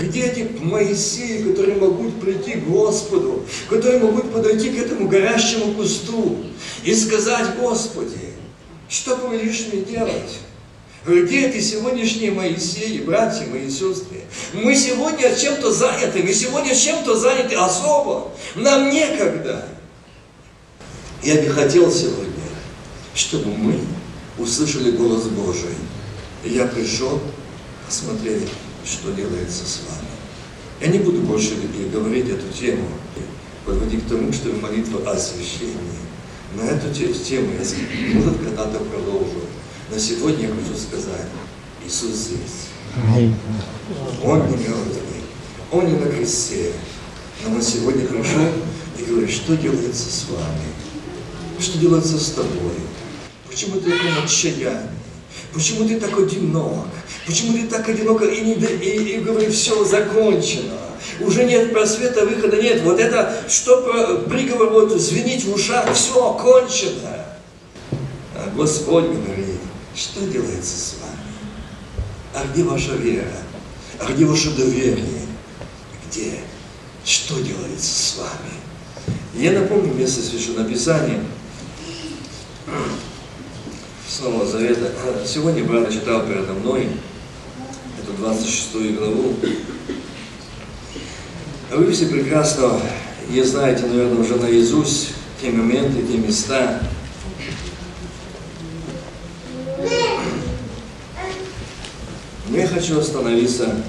Где 0.00 0.24
эти 0.24 0.58
Моисеи, 0.58 1.50
которые 1.50 1.76
могут 1.78 2.20
прийти 2.20 2.54
к 2.54 2.64
Господу, 2.64 3.44
которые 3.68 4.00
могут 4.00 4.32
подойти 4.32 4.70
к 4.70 4.76
этому 4.76 5.08
горящему 5.08 5.74
кусту 5.74 6.44
и 6.82 6.94
сказать, 6.94 7.56
Господи, 7.58 8.25
что 8.88 9.16
будешь 9.16 9.66
мне 9.72 9.82
делать? 9.82 10.38
Где 11.06 11.46
эти 11.48 11.60
сегодняшние 11.60 12.32
Моисеи, 12.32 12.98
братья 12.98 13.46
мои 13.46 13.70
сестры? 13.70 14.22
Мы 14.52 14.74
сегодня 14.74 15.34
чем-то 15.36 15.72
заняты, 15.72 16.22
мы 16.22 16.32
сегодня 16.32 16.74
чем-то 16.74 17.16
заняты 17.16 17.54
особо. 17.54 18.32
Нам 18.56 18.90
некогда. 18.90 19.68
Я 21.22 21.36
бы 21.42 21.48
хотел 21.50 21.92
сегодня, 21.92 22.32
чтобы 23.14 23.56
мы 23.56 23.78
услышали 24.38 24.90
голос 24.92 25.24
Божий. 25.24 25.74
Я 26.44 26.66
пришел, 26.66 27.20
посмотрели, 27.86 28.48
что 28.84 29.12
делается 29.12 29.64
с 29.64 29.80
вами. 29.88 30.08
Я 30.80 30.88
не 30.88 30.98
буду 30.98 31.20
больше 31.20 31.54
говорить 31.92 32.28
эту 32.28 32.52
тему, 32.52 32.88
подводить 33.64 34.04
к 34.04 34.08
тому, 34.08 34.32
что 34.32 34.48
молитва 34.50 35.08
о 35.08 35.14
освящении 35.14 36.05
на 36.56 36.62
эту 36.62 36.92
тему 36.92 37.52
я, 37.52 38.14
может, 38.14 38.38
когда-то 38.38 38.78
продолжу. 38.78 39.42
Но 39.90 39.98
сегодня 39.98 40.48
я 40.48 40.54
хочу 40.54 40.78
сказать, 40.78 41.26
Иисус 41.84 42.10
здесь. 42.10 42.68
Он 44.24 44.48
не 44.48 44.56
мертвый, 44.56 45.22
Он 45.70 45.86
не 45.86 45.98
на 45.98 46.10
кресте. 46.10 46.72
Но 47.44 47.50
мы 47.50 47.62
сегодня 47.62 48.06
пришел 48.06 48.48
и 48.98 49.04
говорит, 49.04 49.30
что 49.30 49.56
делается 49.56 50.10
с 50.10 50.24
вами? 50.30 51.60
Что 51.60 51.78
делается 51.78 52.18
с 52.18 52.30
тобой? 52.30 52.72
Почему 53.48 53.78
ты 53.80 53.90
такой 53.90 54.24
отчаянный? 54.24 54.90
Почему 55.52 55.86
ты 55.86 56.00
такой 56.00 56.26
одинок? 56.26 56.86
Почему 57.26 57.52
ты 57.52 57.66
так 57.66 57.88
одинок 57.88 58.22
и, 58.22 58.40
не, 58.40 58.54
и, 58.54 59.16
и 59.16 59.20
говорит, 59.20 59.52
все 59.52 59.84
закончено? 59.84 60.78
Уже 61.20 61.44
нет 61.44 61.72
просвета, 61.72 62.26
выхода 62.26 62.60
нет. 62.60 62.82
Вот 62.82 62.98
это, 62.98 63.44
что 63.48 64.24
приговор 64.28 64.70
вот 64.70 64.92
звенит 65.00 65.44
в 65.44 65.54
ушах, 65.54 65.92
все, 65.92 66.32
кончено. 66.34 67.26
А 68.34 68.50
Господь 68.54 69.06
говорит, 69.06 69.60
что 69.94 70.20
делается 70.20 70.76
с 70.76 70.94
вами? 71.00 71.16
А 72.34 72.44
где 72.52 72.62
ваша 72.62 72.92
вера? 72.92 73.32
А 74.00 74.12
где 74.12 74.24
ваше 74.24 74.50
доверие? 74.50 75.22
Где? 76.08 76.40
что 77.06 77.40
делается 77.40 77.94
с 77.94 78.18
вами. 78.18 79.14
Я 79.34 79.52
напомню 79.52 79.94
место 79.94 80.20
Священного 80.22 80.68
Писания, 80.68 81.20
Снова 84.08 84.44
Завета. 84.44 84.90
Сегодня 85.24 85.62
брат 85.64 85.90
читал 85.92 86.26
передо 86.26 86.52
мной 86.54 86.88
эту 88.02 88.12
26 88.18 88.96
главу. 88.96 89.34
А 91.70 91.76
вы 91.76 91.90
все 91.90 92.06
прекрасно, 92.06 92.80
и 93.30 93.42
знаете, 93.42 93.86
наверное, 93.86 94.22
уже 94.22 94.36
наизусть 94.36 95.14
те 95.40 95.50
моменты, 95.50 96.02
те 96.02 96.16
места. 96.18 96.80
Но 102.48 102.56
я 102.56 102.68
хочу 102.68 103.00
остановиться 103.00 103.82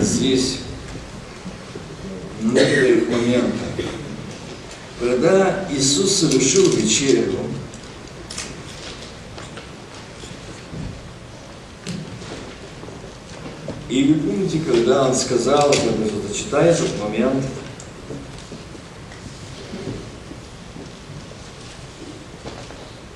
здесь, 0.00 0.58
на 2.42 2.52
некоторых 2.52 3.08
моментах. 3.08 3.68
Когда 4.98 5.68
Иисус 5.70 6.16
совершил 6.16 6.68
вечерю, 6.70 7.34
и 13.90 14.04
вы 14.04 14.20
помните, 14.20 14.60
когда 14.60 15.06
Он 15.08 15.14
сказал, 15.14 15.70
когда 15.70 16.06
кто-то 16.06 16.34
читает 16.34 16.78
этот 16.78 17.00
момент, 17.00 17.44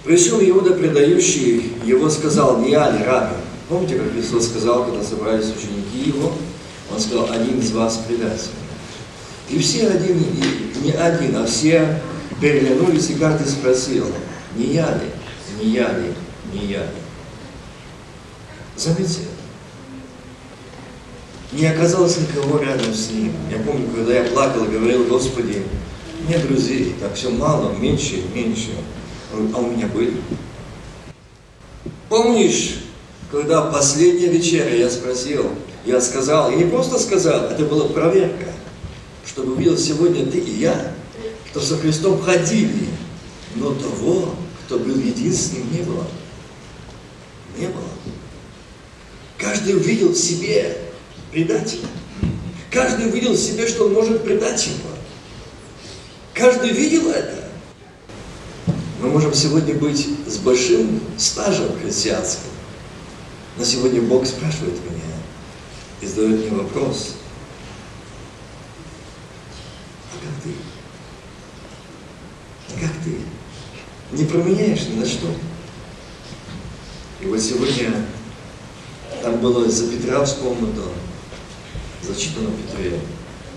Пришел 0.05 0.39
Иуда, 0.39 0.75
предающий 0.75 1.73
его, 1.83 2.11
сказал, 2.11 2.63
я 2.63 2.91
ли 2.91 3.03
раби? 3.05 3.37
Помните, 3.71 3.97
как 3.97 4.13
Христос 4.13 4.49
сказал, 4.49 4.85
когда 4.85 5.03
собрались 5.03 5.47
ученики 5.47 6.11
его? 6.11 6.31
Он 6.93 7.01
сказал, 7.01 7.31
один 7.33 7.59
из 7.59 7.73
вас 7.73 8.03
предаст 8.07 8.51
и 9.49 9.59
все 9.59 9.89
один, 9.89 10.19
и 10.19 10.85
не 10.85 10.93
один, 10.93 11.37
а 11.37 11.47
все 11.47 12.01
переглянулись, 12.41 13.11
и 13.11 13.15
каждый 13.15 13.47
спросил, 13.47 14.07
не 14.57 14.75
я 14.75 14.87
ли, 14.91 15.11
не 15.61 15.71
я 15.71 15.89
ли, 15.93 16.15
не 16.53 16.67
я 16.67 16.83
ли. 16.83 16.89
Заметьте, 18.77 19.21
не 21.55 21.67
оказалось 21.67 22.19
никого 22.19 22.59
рядом 22.59 22.93
с 22.93 23.11
ним. 23.11 23.33
Я 23.51 23.59
помню, 23.59 23.88
когда 23.95 24.14
я 24.14 24.25
плакал 24.25 24.64
и 24.64 24.69
говорил, 24.69 25.05
Господи, 25.05 25.62
нет 26.29 26.47
друзей, 26.47 26.95
так 27.01 27.14
все 27.14 27.31
мало, 27.31 27.73
меньше, 27.79 28.23
меньше. 28.35 28.71
А 29.33 29.59
у 29.59 29.71
меня 29.71 29.87
были. 29.88 30.14
Помнишь, 32.09 32.77
когда 33.31 33.62
последняя 33.62 34.29
вечеря 34.29 34.75
я 34.75 34.90
спросил, 34.90 35.51
я 35.85 36.01
сказал, 36.01 36.51
и 36.51 36.57
не 36.57 36.64
просто 36.64 36.99
сказал, 36.99 37.45
это 37.47 37.64
была 37.64 37.88
проверка 37.88 38.55
чтобы 39.35 39.55
увидел 39.55 39.77
сегодня 39.77 40.27
ты 40.27 40.38
и 40.38 40.61
я, 40.61 40.95
кто 41.51 41.61
со 41.61 41.77
Христом 41.77 42.23
ходили, 42.23 42.88
но 43.57 43.75
того, 43.75 44.35
кто 44.64 44.79
был 44.79 44.97
единственным, 44.97 45.73
не 45.73 45.81
было. 45.81 46.07
Не 47.59 47.67
было. 47.67 47.88
Каждый 49.37 49.77
увидел 49.77 50.11
в 50.11 50.17
себе 50.17 50.77
предателя. 51.35 51.88
Каждый 52.70 53.09
увидел 53.09 53.33
в 53.33 53.37
себе, 53.37 53.66
что 53.66 53.87
он 53.87 53.92
может 53.92 54.23
предать 54.23 54.64
его. 54.66 54.90
Каждый 56.33 56.70
видел 56.70 57.11
это. 57.11 57.44
Мы 59.03 59.11
можем 59.11 59.35
сегодня 59.35 59.75
быть 59.75 60.09
с 60.27 60.37
большим 60.38 61.01
стажем 61.18 61.77
христианским. 61.83 62.51
Но 63.59 63.64
сегодня 63.64 64.01
Бог 64.01 64.27
спрашивает 64.27 64.75
меня 64.85 65.03
и 66.01 66.07
задает 66.07 66.40
мне 66.40 66.62
вопрос– 66.62 67.16
как 72.85 72.90
ты. 73.05 73.18
Не 74.12 74.25
променяешь 74.25 74.87
ни 74.88 74.97
на 74.97 75.07
что. 75.07 75.29
И 77.20 77.27
вот 77.27 77.40
сегодня 77.40 78.07
там 79.23 79.38
было 79.38 79.68
за 79.70 79.88
Петра 79.88 80.25
вспомнито, 80.25 80.83
зачитано 82.07 82.51
Петре. 82.51 83.01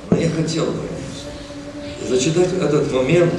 Но 0.09 0.17
я 0.17 0.29
хотел 0.29 0.65
бы 0.65 0.83
зачитать 2.07 2.53
этот 2.53 2.91
момент 2.91 3.33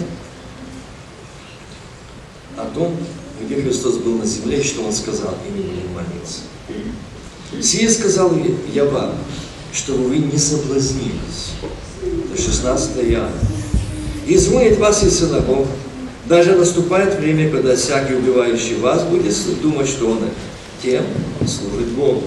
о 2.57 2.65
том, 2.75 2.97
где 3.41 3.63
Христос 3.63 3.99
был 3.99 4.19
на 4.19 4.27
земле, 4.27 4.63
что 4.63 4.83
Он 4.83 4.93
сказал, 4.93 5.35
и 5.47 5.53
не 5.53 5.63
будем 5.63 5.95
молиться. 5.95 6.41
Сие 7.63 7.89
сказал 7.89 8.33
я 8.73 8.85
вам, 8.85 9.15
чтобы 9.73 10.09
вы 10.09 10.19
не 10.19 10.37
соблазнились. 10.37 11.53
Это 12.33 12.43
16 12.43 12.91
Иоанна. 13.11 13.33
Изгонит 14.27 14.79
вас 14.79 15.03
из 15.03 15.19
синагог, 15.19 15.67
даже 16.27 16.55
наступает 16.55 17.19
время, 17.19 17.51
когда 17.51 17.75
всякий 17.75 18.15
убивающий 18.15 18.77
вас 18.77 19.03
будет 19.05 19.35
думать, 19.63 19.89
что 19.89 20.11
он 20.11 20.21
тем 20.83 21.05
служит 21.47 21.89
Богу. 21.89 22.25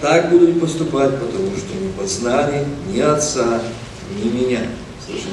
Так 0.00 0.30
будут 0.30 0.60
поступать, 0.60 1.18
потому 1.18 1.56
что 1.56 1.74
не 1.74 1.88
познали 1.98 2.66
ни 2.92 3.00
Отца, 3.00 3.62
ни 4.22 4.28
меня. 4.28 4.60
Слушайте, 5.04 5.30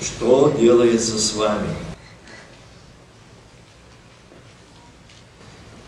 что 0.00 0.54
делается 0.58 1.18
с 1.18 1.34
вами? 1.34 1.68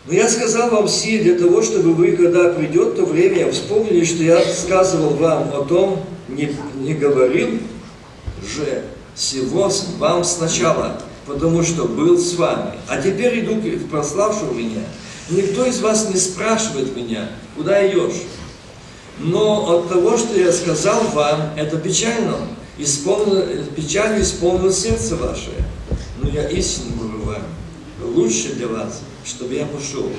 Но 0.05 0.13
я 0.13 0.29
сказал 0.29 0.69
вам 0.69 0.87
все 0.87 1.19
для 1.19 1.37
того, 1.37 1.61
чтобы 1.61 1.93
вы, 1.93 2.13
когда 2.13 2.49
придет 2.49 2.95
то 2.95 3.05
время, 3.05 3.51
вспомнили, 3.51 4.03
что 4.05 4.23
я 4.23 4.41
сказывал 4.53 5.11
вам 5.11 5.49
о 5.53 5.63
том, 5.65 6.05
не, 6.29 6.55
не 6.75 6.93
говорил, 6.93 7.59
же 8.45 8.83
всего 9.15 9.71
вам 9.97 10.23
сначала, 10.23 11.01
потому 11.25 11.63
что 11.63 11.85
был 11.85 12.17
с 12.17 12.33
вами. 12.35 12.73
А 12.87 13.01
теперь 13.01 13.41
иду 13.41 13.55
к 13.61 13.89
прославшему 13.89 14.53
меня. 14.53 14.83
Никто 15.33 15.65
из 15.65 15.79
вас 15.79 16.09
не 16.13 16.19
спрашивает 16.19 16.95
меня, 16.95 17.27
куда 17.55 17.87
идешь. 17.87 18.21
Но 19.17 19.77
от 19.77 19.89
того, 19.89 20.15
что 20.17 20.39
я 20.39 20.51
сказал 20.51 21.01
вам, 21.07 21.53
это 21.55 21.77
печально. 21.77 22.37
Исполнил, 22.77 23.43
печально 23.75 24.21
исполнило 24.21 24.71
сердце 24.71 25.15
ваше. 25.15 25.51
Но 26.21 26.29
я 26.29 26.47
истинно 26.49 26.95
говорю 26.97 27.19
вам, 27.23 27.43
лучше 28.13 28.53
для 28.53 28.67
вас, 28.67 29.01
чтобы 29.25 29.55
я 29.55 29.65
пошел. 29.65 30.09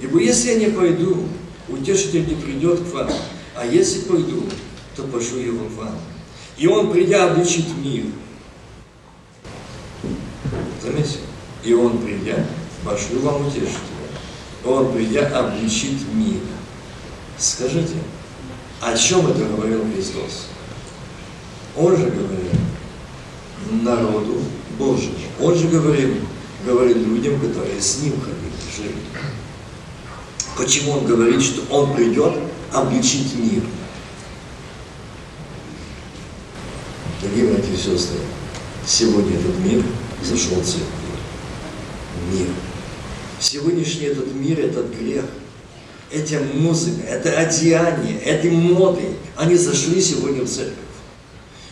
Ибо 0.00 0.20
если 0.20 0.52
я 0.52 0.58
не 0.58 0.66
пойду, 0.66 1.28
утешитель 1.68 2.26
не 2.26 2.34
придет 2.34 2.80
к 2.80 2.94
вам. 2.94 3.10
А 3.54 3.66
если 3.66 4.00
пойду, 4.00 4.44
то 4.96 5.02
пошлю 5.04 5.40
его 5.40 5.66
к 5.66 5.72
вам. 5.72 5.98
И 6.56 6.66
он, 6.66 6.92
придя, 6.92 7.30
обличит 7.30 7.66
мир. 7.76 8.04
Заметьте, 10.82 11.18
и 11.62 11.74
он, 11.74 11.98
придя, 11.98 12.46
пошлю 12.84 13.20
вам 13.20 13.46
утешителя. 13.46 13.99
Он, 14.64 14.92
придя, 14.92 15.26
обличит 15.38 15.98
мир. 16.12 16.40
Скажите, 17.38 17.94
о 18.80 18.96
чем 18.96 19.26
это 19.26 19.44
говорил 19.44 19.84
Христос? 19.92 20.48
Он 21.76 21.96
же 21.96 22.10
говорил 22.10 22.50
народу 23.82 24.42
Божьему. 24.78 25.14
Он 25.40 25.54
же 25.54 25.68
говорил, 25.68 26.16
говорил 26.66 26.98
людям, 26.98 27.40
которые 27.40 27.80
с 27.80 27.98
ним 27.98 28.12
ходили, 28.20 28.52
жили. 28.76 28.96
Почему 30.56 30.92
он 30.92 31.06
говорит, 31.06 31.40
что 31.40 31.62
он 31.70 31.94
придет 31.94 32.34
обличить 32.72 33.34
мир? 33.36 33.62
Дорогие 37.22 37.52
братья 37.54 37.72
и 37.72 37.76
сестры, 37.76 38.18
сегодня 38.86 39.38
этот 39.38 39.58
мир 39.60 39.82
зашел 40.22 40.60
в 40.60 40.64
церковь. 40.64 40.86
Мир. 42.32 42.46
Сегодняшний 43.40 44.08
этот 44.08 44.34
мир, 44.34 44.60
этот 44.60 44.94
грех, 44.94 45.24
эти 46.12 46.34
музыка, 46.34 47.06
это 47.06 47.30
одеяние, 47.38 48.20
эти 48.22 48.48
моды, 48.48 49.14
они 49.34 49.56
зашли 49.56 50.00
сегодня 50.02 50.42
в 50.42 50.48
церковь. 50.48 50.74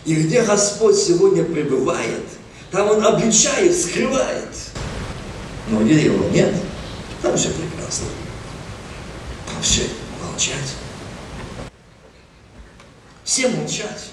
И 0.06 0.14
где 0.14 0.42
Господь 0.42 0.96
сегодня 0.96 1.44
пребывает, 1.44 2.24
там 2.70 2.88
Он 2.88 3.04
обличает, 3.04 3.76
скрывает. 3.76 4.48
Но 5.68 5.82
где 5.82 6.04
Его 6.04 6.26
нет, 6.30 6.54
там 7.20 7.36
все 7.36 7.50
прекрасно. 7.50 8.06
Там 9.46 9.62
все 9.62 9.82
молчать. 10.26 10.74
Все 13.24 13.48
молчать. 13.48 14.10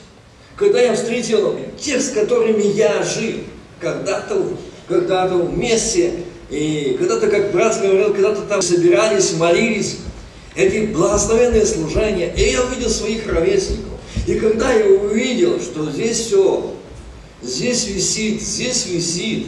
Когда 0.58 0.82
я 0.82 0.94
встретил 0.94 1.58
тех, 1.80 2.02
с 2.02 2.10
которыми 2.10 2.64
я 2.64 3.02
жил, 3.04 3.44
когда-то 3.80 4.58
когда-то 4.88 5.36
вместе, 5.38 6.25
и 6.50 6.96
когда-то, 7.00 7.28
как 7.28 7.52
брат 7.52 7.80
говорил, 7.82 8.14
когда-то 8.14 8.42
там 8.44 8.62
собирались, 8.62 9.34
молились, 9.34 9.98
эти 10.56 10.86
благословенные 10.92 11.66
служения, 11.66 12.34
и 12.36 12.52
я 12.52 12.64
увидел 12.64 12.90
своих 12.90 13.28
ровесников. 13.28 13.94
И 14.26 14.36
когда 14.36 14.72
я 14.72 14.86
увидел, 14.86 15.60
что 15.60 15.90
здесь 15.92 16.20
все, 16.20 16.74
здесь 17.42 17.88
висит, 17.88 18.42
здесь 18.42 18.86
висит, 18.88 19.48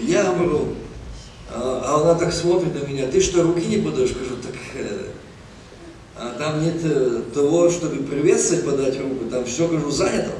я 0.00 0.24
говорю, 0.32 0.74
а, 1.50 1.82
а 1.84 2.02
она 2.02 2.14
так 2.14 2.32
смотрит 2.32 2.74
на 2.74 2.86
меня, 2.86 3.06
ты 3.08 3.20
что, 3.20 3.42
руки 3.42 3.66
не 3.66 3.78
подаешь? 3.78 4.10
Скажу, 4.10 4.36
так, 4.42 4.54
э, 4.74 5.06
а 6.16 6.36
там 6.38 6.62
нет 6.62 6.76
э, 6.84 7.22
того, 7.34 7.70
чтобы 7.70 8.02
приветствовать, 8.04 8.64
подать 8.64 9.00
руку, 9.00 9.24
там 9.30 9.44
все, 9.44 9.66
говорю, 9.66 9.90
занято. 9.90 10.30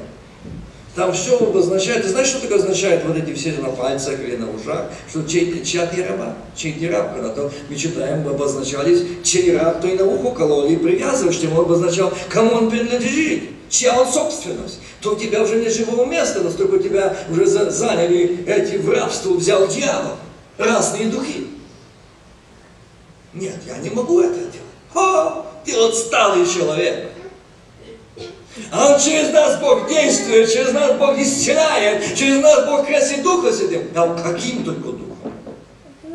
Там 0.95 1.11
все 1.11 1.37
обозначает, 1.37 2.03
ты 2.03 2.09
знаешь, 2.09 2.29
что 2.29 2.39
такое 2.39 2.57
означает 2.57 3.03
вот 3.03 3.17
эти 3.17 3.33
все 3.33 3.51
на 3.59 3.69
пальцах 3.69 4.17
или 4.21 4.37
на 4.37 4.49
ушах, 4.49 4.89
что 5.09 5.23
чей, 5.23 5.61
чья 5.65 5.85
ты 5.87 6.01
раба, 6.05 6.35
чей 6.55 6.71
ты 6.71 6.89
раб, 6.89 7.13
когда-то 7.13 7.51
мы 7.69 7.75
читаем, 7.75 8.21
мы 8.21 8.31
обозначались, 8.31 9.03
чей 9.21 9.57
раб, 9.57 9.81
то 9.81 9.89
и 9.89 9.97
на 9.97 10.05
ухо 10.05 10.33
кололи 10.33 10.73
и 10.73 10.77
привязываешь, 10.77 11.35
что 11.35 11.47
ему 11.47 11.61
обозначал, 11.61 12.13
кому 12.29 12.55
он 12.55 12.69
принадлежит, 12.71 13.43
чья 13.69 13.99
он 13.99 14.07
собственность, 14.07 14.79
то 15.01 15.15
у 15.15 15.15
тебя 15.17 15.43
уже 15.43 15.57
нет 15.57 15.73
живого 15.73 16.05
места, 16.05 16.39
настолько 16.39 16.79
тебя 16.79 17.13
уже 17.29 17.45
заняли 17.45 18.45
эти 18.47 18.77
в 18.77 18.89
рабство, 18.89 19.33
взял 19.33 19.67
дьявол, 19.67 20.13
разные 20.57 21.07
духи. 21.07 21.47
Нет, 23.33 23.57
я 23.67 23.77
не 23.79 23.89
могу 23.89 24.21
это 24.21 24.35
делать. 24.35 24.55
О, 24.93 25.45
ты 25.65 25.75
отсталый 25.75 26.47
человек. 26.47 27.09
А 28.71 28.93
он 28.93 28.99
через 28.99 29.31
нас 29.31 29.59
Бог 29.59 29.87
действует, 29.87 30.51
через 30.51 30.73
нас 30.73 30.97
Бог 30.97 31.17
исцеляет, 31.17 32.15
через 32.15 32.41
нас 32.41 32.65
Бог 32.65 32.85
красит 32.85 33.23
Духа 33.23 33.51
Святым. 33.51 33.87
А 33.95 34.15
каким 34.21 34.63
только 34.63 34.89
Духом? 34.89 35.33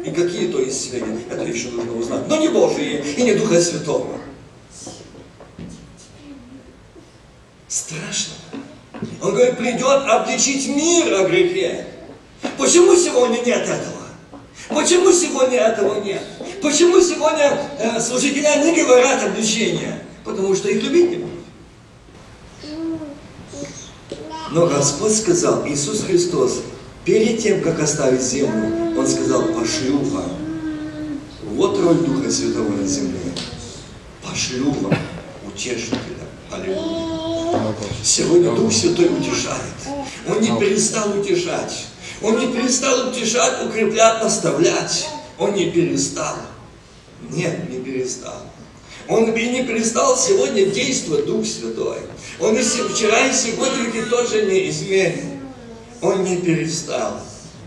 И 0.04 0.10
какие 0.10 0.48
то 0.48 0.66
исцеления? 0.66 1.20
Это 1.30 1.42
еще 1.42 1.68
нужно 1.68 1.96
узнать. 1.96 2.28
Но 2.28 2.36
не 2.36 2.48
Божие 2.48 3.02
и 3.02 3.22
не 3.22 3.34
Духа 3.34 3.60
Святого. 3.60 4.18
Страшно. 7.68 8.34
Он 9.22 9.34
говорит, 9.34 9.56
придет 9.56 10.02
обличить 10.08 10.68
мир 10.68 11.14
о 11.14 11.28
грехе. 11.28 11.86
Почему 12.58 12.96
сегодня 12.96 13.38
нет 13.38 13.62
этого? 13.62 14.00
Почему 14.68 15.12
сегодня 15.12 15.58
этого 15.58 16.02
нет? 16.02 16.22
Почему 16.62 17.00
сегодня 17.00 17.70
э, 17.78 18.00
служителя 18.00 18.62
не 18.62 18.82
говорят 18.82 19.22
обличения? 19.22 20.02
Потому 20.24 20.54
что 20.54 20.68
их 20.68 20.82
любить 20.82 21.10
не 21.10 21.16
будут. 21.16 21.40
Но 24.50 24.66
Господь 24.66 25.16
сказал, 25.16 25.66
Иисус 25.66 26.02
Христос, 26.02 26.62
перед 27.04 27.40
тем, 27.40 27.62
как 27.62 27.80
оставить 27.80 28.22
землю, 28.22 28.98
Он 28.98 29.06
сказал, 29.06 29.42
пошлю 29.44 29.98
вам. 29.98 30.30
Вот 31.54 31.78
роль 31.78 31.98
Духа 31.98 32.30
Святого 32.30 32.70
на 32.70 32.86
земле. 32.86 33.20
Пошлю 34.22 34.70
вам 34.72 34.94
утешителя. 35.46 35.98
Аллилуйя. 36.50 37.74
Сегодня 38.02 38.52
Дух 38.52 38.72
Святой 38.72 39.06
утешает. 39.06 39.60
Он 40.28 40.40
не 40.40 40.58
перестал 40.58 41.18
утешать. 41.18 41.86
Он 42.20 42.38
не 42.38 42.52
перестал 42.52 43.08
утешать, 43.08 43.64
укреплять, 43.64 44.22
наставлять. 44.22 45.08
Он 45.38 45.54
не 45.54 45.70
перестал. 45.70 46.36
Нет, 47.30 47.70
не 47.70 47.78
перестал. 47.80 48.49
Он 49.10 49.32
и 49.32 49.48
не 49.48 49.64
перестал 49.64 50.16
сегодня 50.16 50.66
действовать 50.66 51.26
Дух 51.26 51.44
Святой. 51.44 51.98
Он 52.38 52.56
и 52.56 52.62
вчера, 52.62 53.26
и 53.26 53.32
сегодня 53.32 54.06
тоже 54.08 54.46
не 54.46 54.70
изменен. 54.70 55.40
Он 56.00 56.22
не 56.22 56.36
перестал. 56.36 57.20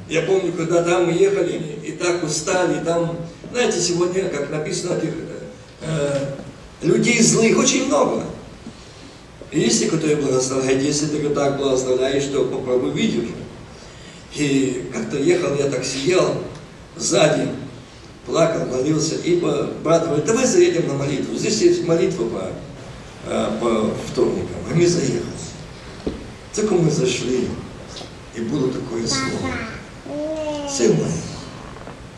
Я 0.10 0.22
помню, 0.22 0.54
когда 0.54 0.84
там 0.84 1.08
мы 1.08 1.12
ехали, 1.12 1.62
и 1.84 1.92
так 1.92 2.24
устали, 2.24 2.82
там, 2.86 3.18
знаете, 3.52 3.82
сегодня, 3.82 4.30
как 4.30 4.50
написано, 4.52 4.98
этих, 4.98 5.10
э, 5.82 6.36
людей 6.82 7.22
злых 7.22 7.58
очень 7.58 7.88
много. 7.88 8.24
И 9.52 9.60
есть 9.60 9.82
те, 9.82 9.90
которые 9.90 10.16
благословляют, 10.16 10.82
если 10.82 11.08
ты 11.08 11.30
так 11.30 11.58
благословляешь, 11.58 12.26
то 12.26 12.46
попробуй 12.46 12.92
видишь. 12.92 13.30
И 14.34 14.90
как-то 14.94 15.18
ехал, 15.18 15.56
я 15.56 15.70
так 15.70 15.84
сидел 15.84 16.36
сзади, 16.96 17.50
плакал, 18.26 18.66
молился, 18.68 19.16
и 19.16 19.40
брат 19.84 20.06
говорит, 20.06 20.26
давай 20.26 20.46
заедем 20.46 20.88
на 20.88 20.94
молитву. 20.94 21.36
Здесь 21.36 21.62
есть 21.62 21.88
молитва 21.88 22.26
по, 22.26 22.50
э, 23.26 23.58
по 23.60 23.94
вторникам, 24.08 24.58
а 24.72 24.76
мы 24.76 24.88
заехали. 24.88 25.24
Только 26.56 26.76
мы 26.76 26.90
зашли, 26.92 27.48
и 28.36 28.42
было 28.42 28.72
такое 28.72 29.08
слово. 29.08 30.70
Сын 30.70 30.94
мой, 30.96 31.12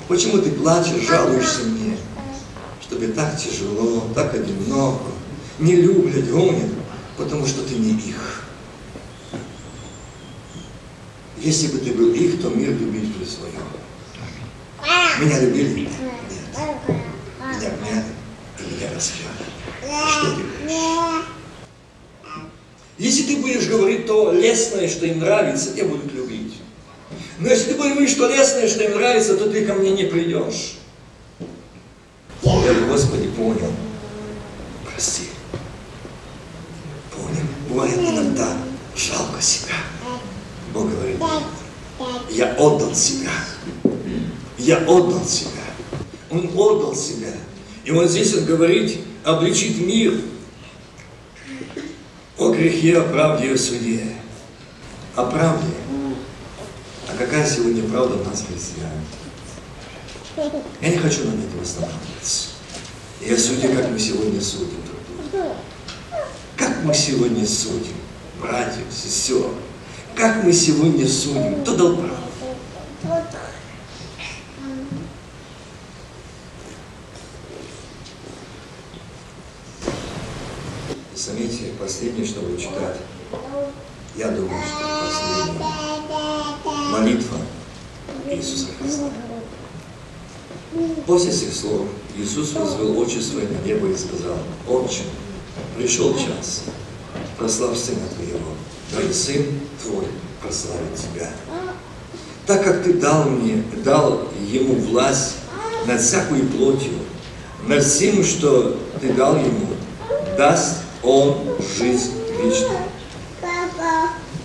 почему 0.07 0.39
ты 0.39 0.51
плачешь, 0.51 1.07
жалуешься 1.07 1.63
мне, 1.63 1.97
что 2.81 2.95
тебе 2.95 3.07
так 3.07 3.37
тяжело, 3.39 4.03
так 4.13 4.33
одиноко, 4.33 5.11
не 5.59 5.75
любят, 5.77 6.29
гонят, 6.29 6.69
потому 7.17 7.45
что 7.45 7.63
ты 7.63 7.75
не 7.75 7.91
их. 7.91 8.43
Если 11.37 11.67
бы 11.67 11.77
ты 11.77 11.93
был 11.93 12.11
их, 12.11 12.41
то 12.41 12.49
мир 12.49 12.69
любить 12.71 13.15
бы 13.15 13.25
свое. 13.25 13.53
Меня 15.19 15.39
любили? 15.39 15.81
Нет. 15.81 15.89
Меня 17.39 17.69
гняли 17.69 18.03
и 18.59 18.73
меня 18.73 18.93
распяли. 18.93 19.29
Что 19.81 20.35
ты 20.35 20.41
говоришь? 20.43 21.25
Если 22.97 23.23
ты 23.23 23.37
будешь 23.37 23.67
говорить 23.67 24.07
то 24.07 24.31
лестное, 24.31 24.87
что 24.87 25.05
им 25.05 25.19
нравится, 25.19 25.73
тебя 25.73 25.85
будут 25.85 26.13
любить. 26.13 26.55
Но 27.39 27.49
если 27.49 27.71
ты 27.71 27.75
будешь 27.75 27.91
говорить, 27.93 28.11
что 28.11 28.27
лестное, 28.27 28.67
что 28.67 28.83
им 28.83 28.91
нравится, 28.91 29.37
то 29.37 29.49
ты 29.49 29.65
ко 29.65 29.73
мне 29.73 29.91
не 29.91 30.05
придешь. 30.05 30.75
Я, 32.43 32.73
Господи, 32.87 33.27
понял. 33.29 33.71
Прости. 34.89 35.29
Понял. 37.11 37.45
Бывает 37.69 37.97
иногда 37.97 38.57
жалко 38.95 39.41
себя. 39.41 39.75
Бог 40.73 40.89
говорит, 40.89 41.17
я 42.31 42.53
отдал 42.53 42.93
себя. 42.95 43.31
Я 44.65 44.77
отдал 44.79 45.23
себя. 45.23 45.61
Он 46.31 46.47
отдал 46.47 46.95
себя. 46.95 47.31
И 47.83 47.91
вот 47.91 48.09
здесь 48.09 48.33
он 48.33 48.45
говорит, 48.45 48.97
обличит 49.23 49.77
мир 49.77 50.19
о 52.39 52.49
грехе, 52.49 52.97
о 52.97 53.03
правде 53.03 53.49
и 53.49 53.53
о 53.53 53.57
суде. 53.59 54.07
О 55.15 55.25
правде. 55.25 55.67
А 57.07 57.15
какая 57.15 57.47
сегодня 57.47 57.83
правда 57.83 58.15
в 58.15 58.27
нас, 58.27 58.43
христиан? 58.47 58.89
Я 60.81 60.89
не 60.89 60.97
хочу 60.97 61.25
на 61.25 61.35
этом 61.35 61.61
останавливаться. 61.61 62.47
Я 63.21 63.37
судя, 63.37 63.67
как 63.67 63.91
мы 63.91 63.99
сегодня 63.99 64.41
судим 64.41 64.81
друг 64.83 65.31
друга. 65.31 65.55
Как 66.57 66.83
мы 66.83 66.91
сегодня 66.95 67.45
судим, 67.45 67.93
братьев, 68.41 68.85
сестер. 68.91 69.45
Как 70.15 70.43
мы 70.43 70.51
сегодня 70.51 71.07
судим? 71.07 71.61
Кто 71.61 71.77
дал 71.77 71.97
право? 71.97 72.25
Заметьте, 81.25 81.64
последнее, 81.79 82.25
что 82.25 82.41
вы 82.41 82.57
читать. 82.57 82.97
Я 84.15 84.29
думаю, 84.29 84.61
что 84.63 84.85
последняя 85.05 85.85
молитва 86.91 87.37
Иисуса 88.29 88.67
Христа. 88.79 89.09
После 91.05 91.31
этих 91.31 91.53
слов 91.53 91.87
Иисус 92.17 92.53
возвел 92.53 92.97
очи 92.99 93.19
свои 93.19 93.45
на 93.47 93.65
небо 93.65 93.87
и 93.87 93.95
сказал, 93.95 94.37
«Отче, 94.67 95.03
пришел 95.77 96.13
час, 96.13 96.63
прославь 97.37 97.77
Сына 97.77 98.07
Твоего, 98.15 98.51
да 98.93 99.01
и 99.01 99.13
Сын 99.13 99.59
Твой 99.83 100.05
прославит 100.41 100.95
Тебя. 100.95 101.29
Так 102.45 102.63
как 102.63 102.83
Ты 102.83 102.93
дал 102.93 103.25
мне, 103.25 103.63
дал 103.83 104.27
Ему 104.47 104.75
власть 104.75 105.35
над 105.87 106.01
всякой 106.01 106.41
плотью, 106.43 106.93
над 107.67 107.83
всем, 107.83 108.23
что 108.23 108.77
Ты 109.01 109.13
дал 109.13 109.35
Ему, 109.37 109.67
даст 110.37 110.84
Он 111.05 111.37
жизнь 111.77 112.13
вечную. 112.41 112.79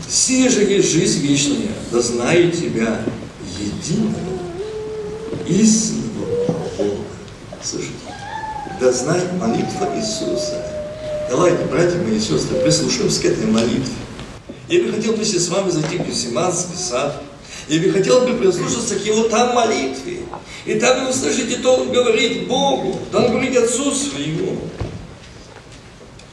Сия 0.08 0.50
же 0.50 0.62
есть 0.64 0.90
жизнь 0.90 1.26
вечная, 1.26 1.68
да 1.90 2.00
знаю 2.00 2.50
Тебя 2.50 3.00
единого, 3.58 4.14
истинного 5.46 6.58
Бога. 6.76 7.04
Слушайте, 7.62 7.94
да 8.80 8.92
знает 8.92 9.32
молитва 9.38 9.88
Иисуса. 9.96 10.66
Давайте, 11.30 11.64
братья 11.64 11.96
мои 11.98 12.16
и 12.16 12.20
сестры, 12.20 12.58
прислушаемся 12.58 13.22
к 13.22 13.24
этой 13.26 13.46
молитве. 13.46 13.94
Я 14.68 14.82
бы 14.82 14.92
хотел 14.92 15.14
вместе 15.14 15.38
с 15.38 15.48
вами 15.48 15.70
зайти 15.70 15.96
в 15.98 16.06
Гефсиманский 16.06 16.76
сад. 16.76 17.22
Я 17.68 17.80
бы 17.80 17.92
хотел 17.92 18.20
бы 18.22 18.34
прислушаться 18.34 18.96
к 18.96 19.06
его 19.06 19.24
там 19.24 19.54
молитве. 19.54 20.18
И 20.66 20.74
там 20.74 21.04
вы 21.04 21.10
услышите, 21.10 21.56
то 21.58 21.76
он 21.76 21.92
говорит 21.92 22.48
Богу, 22.48 22.98
то 23.12 23.18
он 23.18 23.30
говорит 23.30 23.56
Отцу 23.56 23.94
своему. 23.94 24.58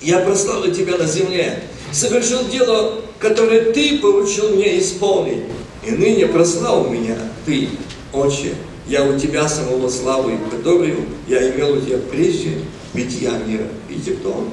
Я 0.08 0.20
прославлю 0.20 0.74
тебя 0.74 0.96
на 0.96 1.06
земле, 1.06 1.64
совершил 1.92 2.48
дело, 2.48 3.02
которое 3.20 3.74
ты 3.74 4.00
поручил 4.00 4.56
мне 4.56 4.80
исполнить. 4.80 5.44
И 5.86 5.92
ныне 5.92 6.28
прославил 6.28 6.90
меня 6.90 7.18
ты, 7.46 7.68
Отче, 8.14 8.54
я 8.88 9.04
у 9.04 9.20
тебя 9.20 9.50
самого 9.50 9.90
славу, 9.90 10.32
которую 10.50 10.96
я 11.28 11.52
имел 11.52 11.74
у 11.74 11.82
тебя 11.82 11.98
прежде 12.10 12.60
бития 12.94 13.34
мира. 13.46 13.66
Видите, 13.90 14.14
кто 14.14 14.32
он? 14.32 14.50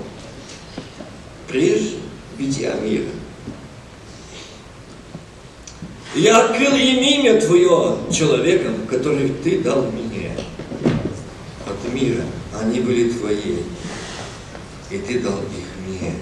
Прежде 1.46 1.98
бития 2.36 2.74
мира. 2.82 3.10
Я 6.16 6.46
открыл 6.46 6.74
им 6.74 6.98
имя 6.98 7.40
Твое 7.40 7.98
человеком, 8.12 8.74
который 8.90 9.28
Ты 9.44 9.60
дал 9.60 9.82
мне 9.82 10.32
от 11.64 11.94
мира. 11.94 12.24
Они 12.60 12.80
были 12.80 13.10
Твои. 13.10 13.58
И 14.94 14.98
Ты 14.98 15.18
дал 15.20 15.38
их 15.38 15.88
мне, 15.88 16.14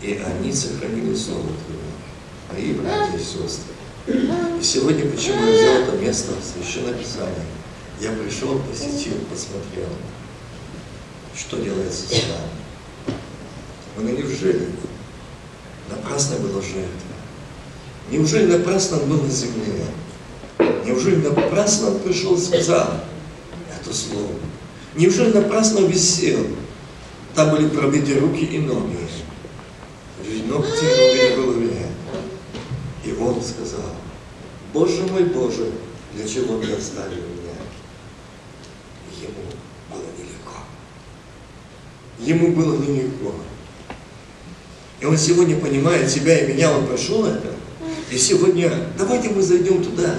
и 0.00 0.22
они 0.24 0.52
сохранили 0.52 1.14
Слово 1.14 1.42
Твое, 1.42 1.82
мои 2.52 2.72
братья 2.74 3.18
и 3.18 3.20
сестры. 3.20 3.74
И 4.06 4.62
сегодня, 4.62 5.10
почему 5.10 5.44
я 5.44 5.52
взял 5.52 5.82
это 5.82 5.96
место 5.96 6.32
в 6.32 6.44
Священном 6.44 6.94
Писании, 6.94 7.34
я 8.00 8.12
пришел, 8.12 8.60
посетил, 8.60 9.14
посмотрел, 9.30 9.88
что 11.36 11.56
делается 11.56 12.06
с 12.08 12.12
нами. 12.12 13.16
Но 13.96 14.02
неужели 14.10 14.68
напрасно 15.90 16.36
была 16.36 16.62
жертва? 16.62 16.88
Неужели 18.10 18.58
напрасно 18.58 19.02
он 19.02 19.08
был 19.08 19.22
на 19.22 19.30
земле? 19.30 19.84
Неужели 20.86 21.16
напрасно 21.16 21.88
он 21.88 21.98
пришел 21.98 22.36
и 22.36 22.40
сказал 22.40 23.00
это 23.68 23.92
слово? 23.92 24.34
Неужели 24.94 25.32
напрасно 25.32 25.80
висел? 25.80 26.46
Там 27.34 27.50
были 27.50 27.68
пробиты 27.68 28.18
руки 28.18 28.44
и 28.44 28.58
ноги. 28.58 28.96
Ногти 30.46 30.84
и 30.84 31.30
ноги 31.30 31.30
на 31.30 31.42
голове. 31.42 31.86
И 33.04 33.12
он 33.12 33.40
сказал, 33.42 33.94
Боже 34.72 35.02
мой, 35.10 35.24
Боже, 35.24 35.70
для 36.14 36.28
чего 36.28 36.58
ты 36.58 36.72
оставил 36.72 37.16
меня? 37.16 37.54
Ему 39.22 39.42
было 39.90 40.04
нелегко. 40.18 40.54
Ему 42.18 42.48
было 42.54 42.76
нелегко. 42.76 43.34
И 45.00 45.04
он 45.04 45.16
сегодня 45.16 45.56
понимает 45.58 46.10
себя 46.10 46.38
и 46.38 46.52
меня, 46.52 46.72
он 46.72 46.86
прошел 46.86 47.26
это. 47.26 47.52
И 48.10 48.18
сегодня, 48.18 48.72
давайте 48.98 49.28
мы 49.30 49.42
зайдем 49.42 49.82
туда. 49.82 50.14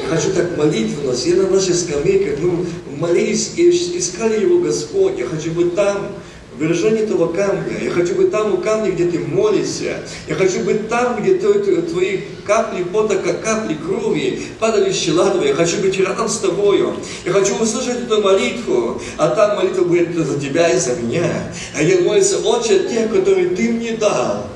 Я 0.00 0.08
хочу 0.08 0.32
так 0.32 0.56
молитвенно, 0.56 1.12
все 1.12 1.34
на 1.34 1.48
наших 1.50 1.76
скамейках, 1.76 2.40
мы 2.40 2.66
молились 2.98 3.52
и 3.56 3.98
искали 3.98 4.42
Его 4.42 4.60
Господь. 4.60 5.18
Я 5.18 5.26
хочу 5.26 5.50
быть 5.52 5.74
там, 5.74 6.12
в 6.62 6.64
выражении 6.64 7.02
этого 7.02 7.32
камня. 7.32 7.76
Я 7.82 7.90
хочу 7.90 8.14
быть 8.14 8.30
там 8.30 8.54
у 8.54 8.58
камня, 8.58 8.92
где 8.92 9.06
ты 9.06 9.18
молишься. 9.18 9.96
Я 10.28 10.36
хочу 10.36 10.60
быть 10.60 10.88
там, 10.88 11.20
где 11.20 11.34
твои 11.34 12.20
капли 12.46 12.84
пота, 12.84 13.16
как 13.16 13.42
капли 13.42 13.74
крови, 13.74 14.42
падали 14.60 14.92
чела 14.92 15.30
твоя. 15.30 15.50
Я 15.50 15.54
хочу 15.56 15.80
быть 15.80 15.98
рядом 15.98 16.28
с 16.28 16.38
тобою. 16.38 16.94
Я 17.24 17.32
хочу 17.32 17.56
услышать 17.56 18.04
эту 18.04 18.22
молитву. 18.22 19.02
А 19.18 19.30
там 19.30 19.56
молитва 19.56 19.82
будет 19.82 20.14
за 20.14 20.38
тебя 20.38 20.68
и 20.68 20.78
за 20.78 20.94
меня. 20.94 21.52
А 21.74 21.82
я 21.82 22.00
молится, 22.02 22.38
Отче, 22.38 22.88
тех, 22.88 23.12
которые 23.12 23.48
ты 23.56 23.72
мне 23.72 23.96
дал. 23.96 24.46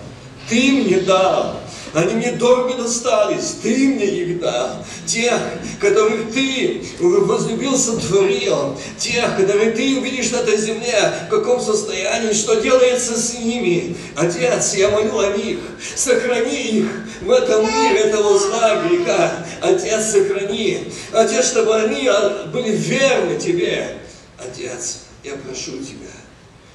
Ты 0.49 0.85
мне 0.85 1.01
дал. 1.01 1.61
Они 1.97 2.13
мне 2.13 2.33
дорого 2.33 2.75
достались, 2.75 3.55
Ты 3.63 3.89
мне 3.89 4.05
их 4.05 4.39
дал. 4.39 4.85
Тех, 5.07 5.41
которых 5.81 6.31
Ты 6.31 6.83
возлюбил, 7.01 7.75
сотворил. 7.75 8.79
Тех, 8.99 9.35
которых 9.39 9.75
Ты 9.75 9.97
увидишь 9.99 10.31
на 10.31 10.37
этой 10.37 10.59
земле, 10.59 11.11
в 11.27 11.31
каком 11.31 11.59
состоянии, 11.59 12.35
что 12.35 12.57
делается 12.57 13.19
с 13.19 13.39
ними. 13.39 13.97
Отец, 14.15 14.75
я 14.75 14.91
молю 14.91 15.19
о 15.21 15.39
них. 15.39 15.59
Сохрани 15.95 16.81
их 16.81 16.87
в 17.23 17.31
этом 17.31 17.65
мире, 17.65 18.01
этого 18.01 18.39
зла, 18.39 18.83
греха. 18.83 19.47
Отец, 19.63 20.11
сохрани. 20.11 20.93
Отец, 21.13 21.47
чтобы 21.47 21.77
они 21.77 22.11
были 22.53 22.77
верны 22.77 23.39
Тебе. 23.39 23.97
Отец, 24.37 24.99
я 25.25 25.33
прошу 25.37 25.79
Тебя, 25.79 26.13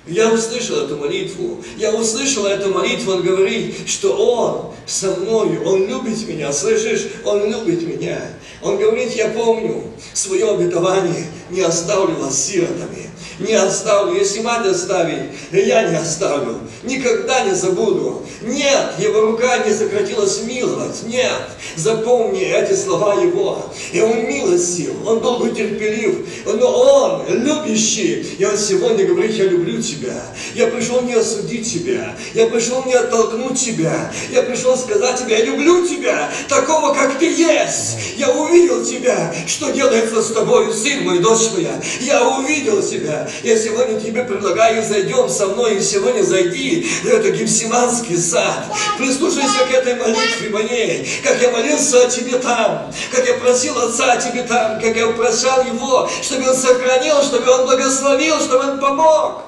я 0.07 0.33
услышал 0.33 0.77
эту 0.77 0.97
молитву. 0.97 1.63
Я 1.77 1.93
услышал 1.93 2.45
эту 2.45 2.73
молитву. 2.73 3.13
Он 3.13 3.23
говорит, 3.23 3.87
что 3.87 4.13
Он 4.15 4.73
со 4.87 5.11
мной, 5.11 5.59
Он 5.63 5.87
любит 5.87 6.27
меня. 6.27 6.51
Слышишь? 6.51 7.07
Он 7.23 7.45
любит 7.45 7.83
меня. 7.83 8.19
Он 8.63 8.77
говорит, 8.77 9.11
я 9.13 9.29
помню 9.29 9.83
свое 10.13 10.49
обетование, 10.49 11.25
не 11.49 11.61
оставлю 11.61 12.15
вас 12.15 12.45
сиротами 12.45 13.10
не 13.41 13.53
оставлю. 13.53 14.15
Если 14.15 14.41
мать 14.41 14.65
оставить, 14.65 15.31
я 15.51 15.83
не 15.83 15.95
оставлю. 15.95 16.59
Никогда 16.83 17.41
не 17.41 17.53
забуду. 17.53 18.25
Нет, 18.41 18.93
его 18.97 19.21
рука 19.21 19.59
не 19.59 19.73
сократилась 19.73 20.41
миловать. 20.43 21.03
Нет, 21.03 21.41
запомни 21.75 22.41
эти 22.41 22.73
слова 22.73 23.15
его. 23.15 23.71
И 23.91 24.01
он 24.01 24.25
милостив, 24.25 24.91
он 25.05 25.19
долго 25.19 25.51
терпелив, 25.51 26.25
но 26.45 26.67
он 26.67 27.25
любящий. 27.27 28.25
И 28.37 28.45
он 28.45 28.57
сегодня 28.57 29.05
говорит, 29.05 29.35
я 29.35 29.45
люблю 29.45 29.81
тебя. 29.81 30.23
Я 30.55 30.67
пришел 30.67 31.01
не 31.01 31.13
осудить 31.13 31.71
тебя. 31.71 32.15
Я 32.33 32.47
пришел 32.47 32.83
не 32.85 32.93
оттолкнуть 32.93 33.59
тебя. 33.59 34.11
Я 34.31 34.43
пришел 34.43 34.75
сказать 34.77 35.19
тебе, 35.19 35.37
я 35.37 35.45
люблю 35.45 35.85
тебя, 35.85 36.29
такого, 36.49 36.93
как 36.93 37.19
ты 37.19 37.25
есть. 37.25 37.97
Я 38.17 38.31
увидел 38.31 38.83
тебя, 38.83 39.33
что 39.47 39.69
делается 39.71 40.21
с 40.21 40.31
тобой, 40.31 40.73
сын 40.73 41.03
мой, 41.03 41.19
дочь 41.19 41.51
моя. 41.53 41.79
Я 42.01 42.27
увидел 42.27 42.81
тебя. 42.81 43.29
Я 43.43 43.57
сегодня 43.57 43.99
тебе 43.99 44.23
предлагаю, 44.23 44.83
зайдем 44.83 45.29
со 45.29 45.47
мной, 45.47 45.77
и 45.77 45.81
сегодня 45.81 46.23
зайди 46.23 46.87
в 47.03 47.07
этот 47.07 47.35
Гефсиманский 47.35 48.17
сад. 48.17 48.65
Прислушайся 48.97 49.65
к 49.69 49.73
этой 49.73 49.95
молитве 49.95 50.49
моей, 50.49 51.09
как 51.23 51.41
я 51.41 51.51
молился 51.51 52.05
о 52.05 52.09
тебе 52.09 52.37
там, 52.37 52.93
как 53.11 53.27
я 53.27 53.33
просил 53.35 53.77
Отца 53.79 54.13
о 54.13 54.17
тебе 54.17 54.43
там, 54.43 54.79
как 54.79 54.95
я 54.95 55.07
прощал 55.07 55.65
Его, 55.65 56.09
чтобы 56.21 56.49
Он 56.49 56.55
сохранил, 56.55 57.21
чтобы 57.23 57.51
Он 57.51 57.65
благословил, 57.65 58.39
чтобы 58.39 58.71
Он 58.71 58.79
помог. 58.79 59.43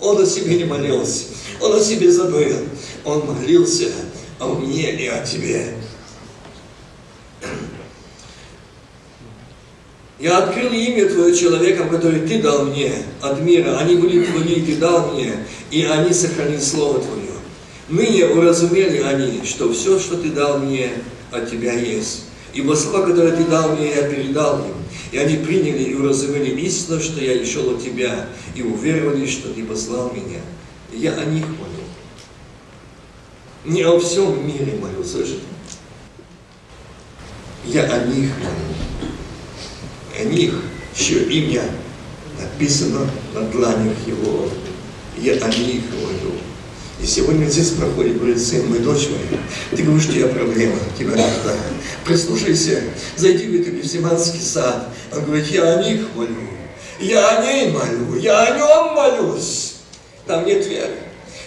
Он 0.00 0.20
о 0.20 0.26
себе 0.26 0.56
не 0.56 0.64
молился, 0.64 1.24
Он 1.60 1.74
о 1.74 1.80
себе 1.80 2.10
забыл. 2.10 2.56
Он 3.04 3.20
молился 3.26 3.88
о 4.38 4.48
мне 4.48 4.92
и 4.92 5.06
о 5.08 5.24
тебе. 5.24 5.74
Я 10.22 10.38
открыл 10.38 10.72
имя 10.72 11.08
Твое 11.08 11.34
человекам, 11.34 11.88
которые 11.88 12.24
Ты 12.24 12.40
дал 12.40 12.66
мне 12.66 12.92
от 13.20 13.40
мира. 13.40 13.76
Они 13.78 13.96
были 13.96 14.24
Твои, 14.24 14.62
Ты 14.62 14.76
дал 14.76 15.10
мне, 15.10 15.34
и 15.72 15.82
они 15.82 16.12
сохранили 16.12 16.60
Слово 16.60 17.00
Твое. 17.00 17.32
Ныне 17.88 18.26
уразумели 18.26 18.98
они, 18.98 19.44
что 19.44 19.72
все, 19.72 19.98
что 19.98 20.16
Ты 20.16 20.28
дал 20.28 20.60
мне, 20.60 20.90
от 21.32 21.50
Тебя 21.50 21.72
есть. 21.72 22.26
Ибо 22.54 22.74
слова, 22.74 23.04
которые 23.04 23.32
Ты 23.32 23.42
дал 23.46 23.74
мне, 23.74 23.96
я 23.96 24.08
передал 24.08 24.60
им. 24.60 24.74
И 25.10 25.18
они 25.18 25.38
приняли 25.38 25.82
и 25.82 25.94
уразумели 25.94 26.50
истину, 26.60 27.00
что 27.00 27.20
я 27.20 27.38
пришел 27.38 27.74
от 27.74 27.82
Тебя, 27.82 28.28
и 28.54 28.62
уверовали, 28.62 29.26
что 29.26 29.52
Ты 29.52 29.64
послал 29.64 30.12
меня. 30.12 30.38
Я 30.92 31.14
о 31.14 31.24
них 31.24 31.46
молю. 31.48 31.82
Не 33.64 33.82
о 33.82 33.98
всем 33.98 34.46
мире 34.46 34.78
молю, 34.80 35.02
слышите? 35.02 35.40
Я 37.64 37.82
о 37.92 38.06
них 38.06 38.30
молю 38.38 38.72
о 40.22 40.24
них, 40.24 40.54
чье 40.94 41.22
имя 41.24 41.62
написано 42.40 43.08
на 43.34 43.42
дланях 43.42 43.96
его. 44.06 44.48
Я 45.18 45.34
о 45.34 45.48
них 45.48 45.82
говорю. 45.90 46.32
И 47.00 47.06
сегодня 47.06 47.46
здесь 47.46 47.70
проходит, 47.70 48.18
говорит, 48.18 48.40
сын 48.40 48.68
мой, 48.68 48.78
дочь 48.78 49.08
моя, 49.08 49.42
ты 49.72 49.82
говоришь, 49.82 50.08
у 50.08 50.12
тебя 50.12 50.28
проблема, 50.28 50.76
тебя 50.96 51.10
нужда. 51.10 51.56
Прислушайся, 52.04 52.80
зайди 53.16 53.48
в 53.48 53.60
этот 53.60 53.74
Гефсиманский 53.74 54.40
сад. 54.40 54.88
Он 55.12 55.24
говорит, 55.24 55.48
я 55.48 55.78
о 55.78 55.82
них 55.82 56.06
молю, 56.14 56.36
я 57.00 57.38
о 57.38 57.44
ней 57.44 57.72
молю, 57.72 58.16
я 58.16 58.44
о 58.44 58.56
нем 58.56 58.94
молюсь. 58.94 59.74
Там 60.26 60.46
нет 60.46 60.64
веры. 60.66 60.94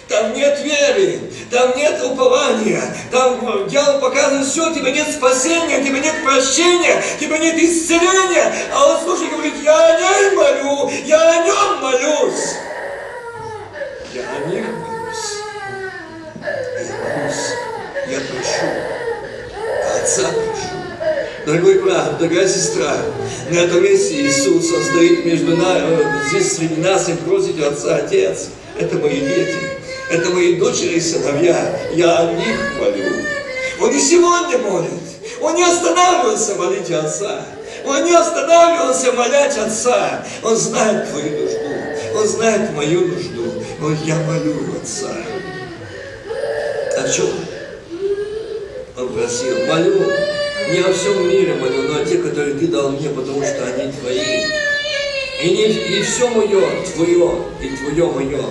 Там 0.08 0.34
нет 0.34 0.60
веры, 0.62 1.18
там 1.50 1.76
нет 1.76 2.00
упования, 2.04 2.80
там 3.10 3.66
дьявол 3.66 3.98
показывает 4.00 4.46
все, 4.46 4.72
тебе 4.72 4.92
нет 4.92 5.08
спасения, 5.10 5.82
тебе 5.82 5.98
нет 5.98 6.14
прощения, 6.24 7.02
тебе 7.18 7.36
нет 7.40 7.56
исцеления. 7.56 8.54
А 8.72 8.86
он, 8.86 9.00
слушай, 9.02 9.28
говорит, 9.28 9.54
я 9.64 9.76
о 9.76 10.00
ней 10.00 10.36
молю, 10.36 10.90
я 11.06 11.28
о 11.28 11.44
нем 11.44 11.82
молюсь. 11.82 12.54
Я 14.14 14.22
о 14.22 14.48
них 14.48 14.64
молюсь. 14.68 15.36
Я 16.38 16.98
молюсь, 17.02 17.50
я 18.06 18.20
прошу, 18.30 18.66
Отца 20.00 20.28
прошу. 20.28 20.76
Дорогой 21.46 21.80
брат, 21.80 22.18
дорогая 22.18 22.48
сестра, 22.48 22.96
на 23.50 23.58
этом 23.58 23.82
месте 23.82 24.24
Иисус, 24.24 24.72
Он 24.72 24.84
стоит 24.84 25.26
между 25.26 25.56
нами, 25.56 25.98
здесь 26.28 26.56
среди 26.56 26.76
нас 26.80 27.08
и 27.08 27.14
просит 27.14 27.60
Отца, 27.60 27.96
Отец, 27.96 28.50
это 28.78 28.98
мои 28.98 29.20
дети. 29.20 29.75
Это 30.08 30.30
мои 30.30 30.54
дочери 30.54 30.94
и 30.94 31.00
сыновья. 31.00 31.78
Я 31.92 32.18
о 32.18 32.32
них 32.32 32.56
молю. 32.78 33.12
Он 33.80 33.90
и 33.90 33.98
сегодня 33.98 34.58
молит. 34.58 34.92
Он 35.40 35.54
не 35.54 35.64
останавливался 35.64 36.54
молить 36.54 36.90
Отца. 36.92 37.44
Он 37.84 38.04
не 38.04 38.14
останавливался 38.14 39.12
молять 39.12 39.58
Отца. 39.58 40.24
Он 40.44 40.56
знает 40.56 41.10
твою 41.10 41.42
нужду. 41.42 41.58
Он 42.14 42.28
знает 42.28 42.72
мою 42.72 43.08
нужду. 43.08 43.52
Он 43.82 43.96
я 44.04 44.16
молю 44.20 44.54
Отца. 44.80 45.12
О 46.98 47.08
чем? 47.08 47.28
Он 48.96 49.08
просил, 49.08 49.66
молю, 49.66 50.10
не 50.70 50.78
о 50.78 50.92
всем 50.92 51.28
мире 51.28 51.54
молю, 51.54 51.82
но 51.82 52.00
о 52.00 52.04
тех, 52.04 52.22
которые 52.22 52.54
ты 52.54 52.68
дал 52.68 52.90
мне, 52.90 53.10
потому 53.10 53.44
что 53.44 53.66
они 53.66 53.92
твои. 53.92 54.44
И, 55.42 55.50
не, 55.50 55.66
и 55.66 56.02
все 56.02 56.28
мое, 56.28 56.62
твое, 56.94 57.42
и 57.60 57.68
твое 57.76 58.06
мое 58.06 58.42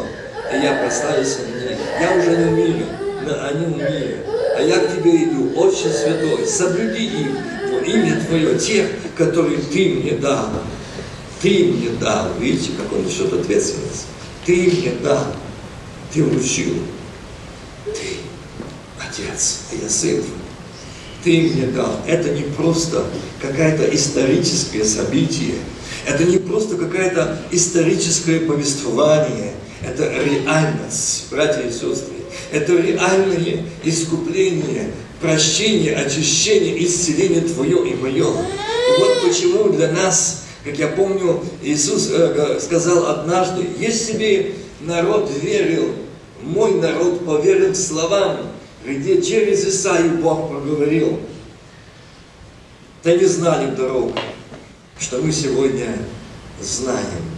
и 0.54 0.58
я 0.64 0.76
прославился 0.76 1.39
них. 1.41 1.78
Я 2.00 2.16
уже 2.18 2.38
не 2.38 2.52
мире, 2.52 2.86
но 3.26 3.46
они 3.46 3.66
мире. 3.76 4.24
А 4.58 4.62
я 4.62 4.80
к 4.80 4.96
тебе 4.96 5.26
иду, 5.26 5.52
Отче 5.56 5.89
Святой, 5.89 6.46
соблюди 6.48 7.28
во 7.72 7.80
имя 7.80 8.22
Твое, 8.26 8.58
тех, 8.58 8.88
которые 9.18 9.58
Ты 9.58 9.89
мне 9.89 10.12
дал. 10.12 10.50
Ты 11.41 11.66
мне 11.66 11.89
дал. 12.00 12.30
Видите, 12.39 12.72
как 12.78 12.91
он 12.93 13.06
несет 13.06 13.34
ответственность. 13.34 14.08
Ты 14.46 14.72
мне 14.72 14.91
дал. 15.04 15.28
ты 16.14 16.24
вручил. 16.24 16.76
Ты, 17.86 18.18
Отец, 19.00 19.62
а 19.72 19.84
я 19.84 19.89
сын. 19.89 20.24
Ты 21.24 21.41
мне 21.41 21.68
дал. 21.68 22.00
Это 22.08 22.30
не 22.30 22.43
просто 22.43 23.04
какое-то 23.41 23.84
историческое 23.96 24.86
событие. 24.86 25.56
Это 26.06 26.24
не 26.24 26.38
просто 26.38 26.78
какое-то 26.78 27.39
историческое 27.52 28.41
повествование. 28.41 29.55
Это 29.88 30.12
реальность, 30.12 31.28
братья 31.30 31.62
и 31.62 31.72
сестры. 31.72 32.16
Это 32.52 32.76
реальное 32.76 33.64
искупление, 33.84 34.92
прощение, 35.22 35.96
очищение, 35.96 36.84
исцеление 36.84 37.42
Твое 37.42 37.92
и 37.92 37.96
мое. 37.96 38.26
Вот 38.26 39.22
почему 39.24 39.70
для 39.70 39.92
нас, 39.92 40.46
как 40.64 40.78
я 40.78 40.88
помню, 40.88 41.44
Иисус 41.62 42.10
э, 42.12 42.60
сказал 42.62 43.08
однажды, 43.08 43.68
если 43.78 44.14
бы 44.14 44.56
народ 44.82 45.32
верил, 45.42 45.94
мой 46.42 46.76
народ 46.76 47.26
поверил 47.26 47.76
словам, 47.76 48.48
где 48.86 49.22
через 49.22 49.66
Исаию 49.66 50.18
Бог 50.18 50.50
проговорил, 50.50 51.20
да 53.04 53.16
не 53.16 53.26
знали 53.26 53.76
дорогу, 53.76 54.14
что 55.00 55.20
мы 55.20 55.32
сегодня 55.32 55.98
знаем. 56.62 57.35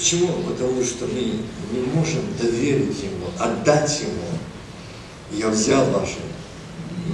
Почему? 0.00 0.32
Потому 0.44 0.82
что 0.82 1.06
мы 1.08 1.20
не 1.20 1.80
можем 1.92 2.22
доверить 2.40 3.02
Ему, 3.02 3.26
отдать 3.38 4.00
Ему. 4.00 4.24
Я 5.30 5.50
взял 5.50 5.84
ваши 5.90 6.16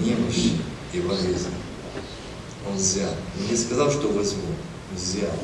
немощи 0.05 0.53
и 0.93 1.01
возрезал. 1.01 1.51
Он 2.69 2.77
взял. 2.77 3.13
Не 3.51 3.57
сказал, 3.57 3.91
что 3.91 4.13
возьму. 4.13 4.55
Взял. 4.95 5.35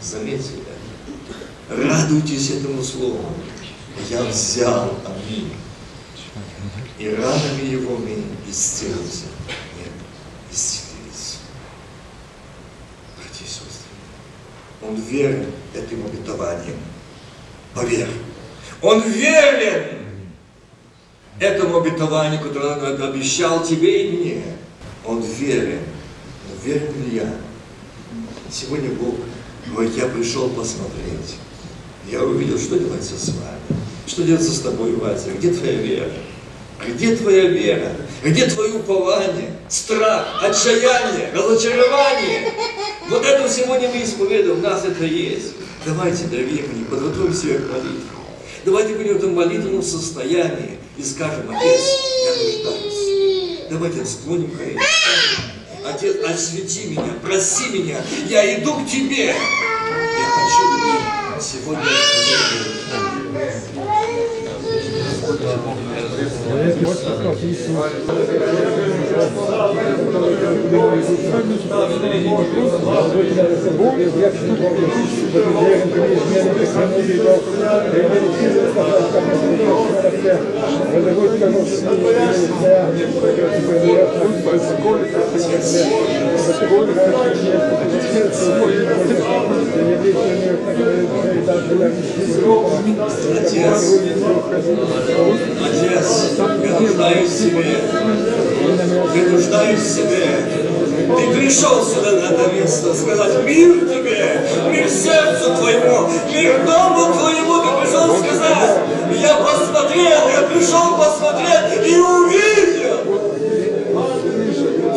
Заметьте 0.00 0.52
это. 0.60 1.82
Радуйтесь 1.88 2.50
этому 2.50 2.80
слову. 2.84 3.24
Я 4.08 4.22
взял. 4.22 4.96
Аминь 5.04 5.50
и 7.00 7.08
ранами 7.08 7.64
его 7.68 7.96
мы 7.96 8.22
исцелимся. 8.48 9.24
Нет, 9.76 9.90
исцелились. 10.52 11.38
Братья 13.16 13.44
и 13.44 13.48
сестры, 13.48 13.90
он 14.82 14.94
верен 14.94 15.46
этим 15.74 16.06
обетованием. 16.06 16.76
Поверь. 17.74 18.08
Он 18.80 19.02
верен 19.02 19.84
этому 21.38 21.78
обетованию, 21.78 22.40
которое 22.40 22.94
он 22.94 23.02
обещал 23.02 23.64
тебе 23.64 24.06
и 24.06 24.16
мне. 24.16 24.44
Он 25.04 25.22
верен. 25.22 25.80
Но 26.48 26.64
верен 26.64 26.92
ли 27.04 27.16
я? 27.16 27.34
Сегодня 28.50 28.90
Бог 28.90 29.14
говорит, 29.66 29.96
я 29.96 30.06
пришел 30.06 30.48
посмотреть. 30.50 31.36
Я 32.10 32.22
увидел, 32.22 32.58
что 32.58 32.78
делается 32.78 33.16
с 33.16 33.28
вами. 33.28 33.80
Что 34.06 34.22
делается 34.24 34.52
с 34.52 34.60
тобой, 34.60 34.94
Вася? 34.96 35.30
Где 35.30 35.52
твоя 35.52 35.74
вера? 35.74 36.10
Где 36.86 37.16
твоя 37.16 37.46
вера? 37.46 37.92
Где 38.24 38.46
твое 38.46 38.74
упование? 38.74 39.56
Страх, 39.68 40.42
отчаяние, 40.42 41.30
разочарование. 41.32 42.52
Вот 43.08 43.24
это 43.24 43.48
сегодня 43.48 43.88
мы 43.88 44.02
исповедуем, 44.02 44.58
у 44.58 44.62
нас 44.62 44.84
это 44.84 45.04
есть. 45.04 45.54
Давайте, 45.84 46.24
дорогие 46.26 46.62
мои, 46.62 46.84
подготовим 46.84 47.34
себя 47.34 47.56
к 47.56 47.68
молитве. 47.72 48.02
Давайте 48.64 48.94
будем 48.94 49.14
в 49.14 49.16
этом 49.16 49.34
молитвенном 49.34 49.82
состоянии 49.82 50.78
и 50.96 51.02
скажем, 51.02 51.50
Отец, 51.50 51.80
я 52.24 52.70
нуждаюсь. 52.70 53.66
Давайте 53.68 54.04
склоним 54.04 54.50
колени. 54.52 54.78
Отец, 55.84 56.16
освети 56.24 56.86
меня, 56.86 57.14
проси 57.20 57.70
меня, 57.70 58.00
я 58.28 58.60
иду 58.60 58.74
к 58.74 58.86
Тебе. 58.88 59.26
Я 59.26 59.34
хочу 60.36 61.42
сегодня 61.42 61.82
Je 66.52 66.68
suis 66.68 66.92
que 66.92 67.32
vous 67.32 68.04
avez 68.04 68.12
besoin 68.12 68.12
de 68.12 68.12
vous 68.12 68.12
que 68.12 68.12
vous 68.12 68.12
que 68.12 68.12
vous 68.12 68.12
avez 68.12 68.12
besoin 68.12 68.12
de 68.12 68.12
que 68.12 68.12
vous 68.12 68.36
avez 73.92 74.38
besoin 76.52 76.86
de 76.86 76.92
vous 76.92 76.92
que 76.92 77.08
vous 88.02 88.28
que 88.52 88.80
vous 88.92 89.54
avez 89.54 89.61
Отец, 93.32 93.80
Отец, 95.64 96.08
я 96.62 96.80
нуждаюсь 96.80 97.30
в 97.30 97.38
себе. 97.38 97.76
Я 99.14 99.22
нуждаюсь 99.30 99.80
в 99.80 99.94
себе. 99.94 100.26
Ты 101.16 101.34
пришел 101.34 101.84
сюда 101.84 102.12
на 102.12 102.24
это 102.34 102.52
место 102.52 102.94
сказать 102.94 103.44
мир 103.44 103.88
тебе, 103.88 104.46
мир 104.70 104.88
сердцу 104.88 105.54
твоему, 105.56 106.08
мир 106.30 106.66
дому 106.66 107.14
твоему. 107.14 107.62
Ты 107.62 107.68
пришел 107.80 108.06
сказать. 108.18 108.76
Я 109.16 109.34
посмотрел, 109.36 110.28
я 110.28 110.42
пришел 110.52 110.98
посмотреть 110.98 111.86
и 111.86 111.96
увидел. 111.96 112.98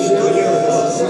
Что 0.04 0.30
делается? 0.34 1.06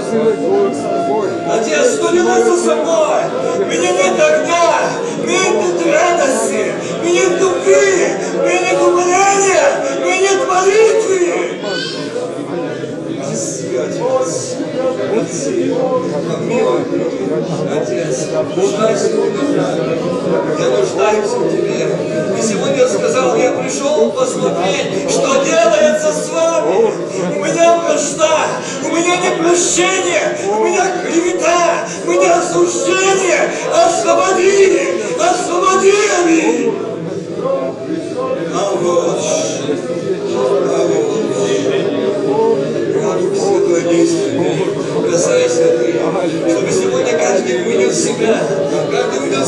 Отец, 1.48 1.94
что 1.96 2.12
делается 2.12 2.56
со 2.56 2.74
мной? 2.76 3.45
Меня 3.76 3.92
нет 3.92 4.18
огня, 4.18 4.88
меня 5.22 5.50
нет 5.50 5.86
радости, 5.86 6.72
меня 7.04 7.28
нет 7.28 7.38
любви, 7.38 8.08
меня 8.42 8.60
нет 8.60 8.80
умоления, 8.80 9.66
меня 10.00 10.18
нет 10.18 10.48
молитвы. 10.48 11.56
Отец, 14.96 15.44
помилуй, 16.26 16.80
Отец, 17.70 18.28
нуждаюсь 18.56 19.00
в 19.00 19.08
Тебе. 19.10 19.60
Я 20.58 20.68
нуждаюсь 20.70 21.30
в 21.30 21.50
Тебе. 21.50 22.38
И 22.38 22.42
сегодня 22.42 22.88
сказал, 22.88 23.36
я 23.36 23.52
пришел 23.52 24.10
посмотреть, 24.12 25.10
что 25.10 25.44
делается 25.44 26.12
с 26.12 26.30
вами. 26.30 26.94
У 27.36 27.44
меня 27.44 27.76
вражда, 27.76 28.46
у 28.84 28.88
меня 28.88 29.16
непрощение, 29.18 30.38
у 30.48 30.64
меня 30.64 30.86
клевета, 31.02 31.86
у 32.06 32.10
меня 32.12 32.38
осуждение. 32.38 33.50
Освободи, 33.74 35.02
освободи, 35.20 35.92
аминь. 36.24 36.74
А 38.54 38.70
вот, 38.80 39.20
а 40.72 40.86
вот. 40.88 41.16
Дух 43.16 43.34
Святой 43.34 43.82
действует, 43.94 44.85
каждый 47.96 47.96
увидел 47.96 47.96
себя, 47.96 48.36
каждый 48.90 49.18
увидел 49.20 49.46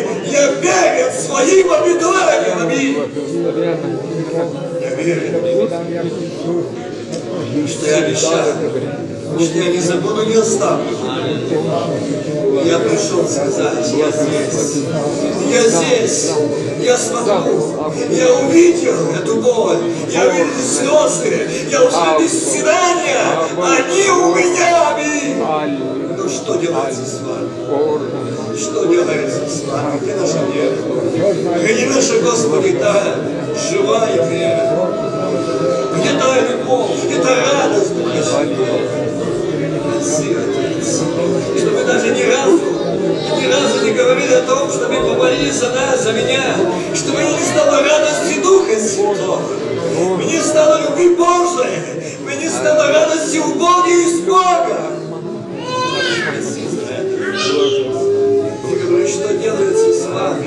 Запомни, 0.00 0.28
я 0.30 0.52
верен 0.52 1.12
своим 1.12 1.72
обетованиям. 1.72 2.58
Аминь. 2.62 2.96
Я 4.80 4.90
верен, 4.94 5.68
что 7.68 7.86
я 7.86 7.96
обещаю, 7.98 8.54
что 9.38 9.58
я 9.58 9.68
не 9.70 9.78
забуду, 9.78 10.24
не 10.24 10.34
оставлю. 10.34 10.96
Я 12.64 12.78
пришел 12.78 13.26
сказать, 13.26 13.92
я 13.96 14.10
здесь. 14.10 14.84
Я 15.50 15.62
здесь. 15.68 16.30
Я 16.80 16.96
смотрю. 16.96 17.92
Я 18.10 18.34
увидел 18.34 19.10
эту 19.14 19.36
боль. 19.36 19.78
Я 20.10 20.28
увидел 20.28 20.46
слезы. 20.60 21.48
Я 21.70 21.82
услышал 21.82 22.28
стенания. 22.28 23.22
Они 23.58 24.10
у 24.10 24.34
меня, 24.34 24.94
аминь. 24.94 25.36
Но 26.16 26.28
что 26.28 26.56
делается 26.56 27.04
с 27.04 27.20
вами? 27.20 27.48
Что 28.56 28.84
делается 28.84 29.48
с 29.48 29.64
вами? 29.64 29.98
Где 30.02 30.14
наша 30.14 30.38
вера? 30.52 30.76
Где 31.62 31.86
наша, 31.86 32.20
Господи, 32.20 32.72
та 32.72 33.16
живая 33.56 34.28
вера? 34.28 34.90
Где 35.96 36.10
та 36.18 36.40
любовь? 36.40 37.04
Где 37.04 37.18
та 37.22 37.30
радость 37.30 37.94
Духа 37.96 38.22
Отец, 40.02 41.00
чтобы 41.58 41.84
даже 41.84 42.08
ни 42.08 42.22
разу, 42.22 42.60
ни 43.40 43.46
разу 43.46 43.84
не 43.84 43.92
говорили 43.92 44.34
о 44.34 44.42
том, 44.42 44.70
что 44.70 44.88
вы 44.88 44.96
помолились 44.96 45.54
за 45.54 45.70
нас, 45.70 46.02
за 46.02 46.12
меня, 46.12 46.42
чтобы 46.94 47.22
не 47.22 47.44
стало 47.44 47.82
радости 47.82 48.40
Духа 48.42 48.78
Святого. 48.78 49.42
Мне 50.18 50.42
стало 50.42 50.82
любви 50.82 51.14
Божией, 51.14 52.18
мне 52.20 52.50
стало 52.50 52.88
радости 52.92 53.38
у 53.38 53.54
Бога 53.54 53.88
и 53.88 54.06
с 54.06 54.20
Бога. 54.20 54.92
Что 59.22 59.34
делается 59.34 59.92
с 59.94 60.06
вами? 60.06 60.46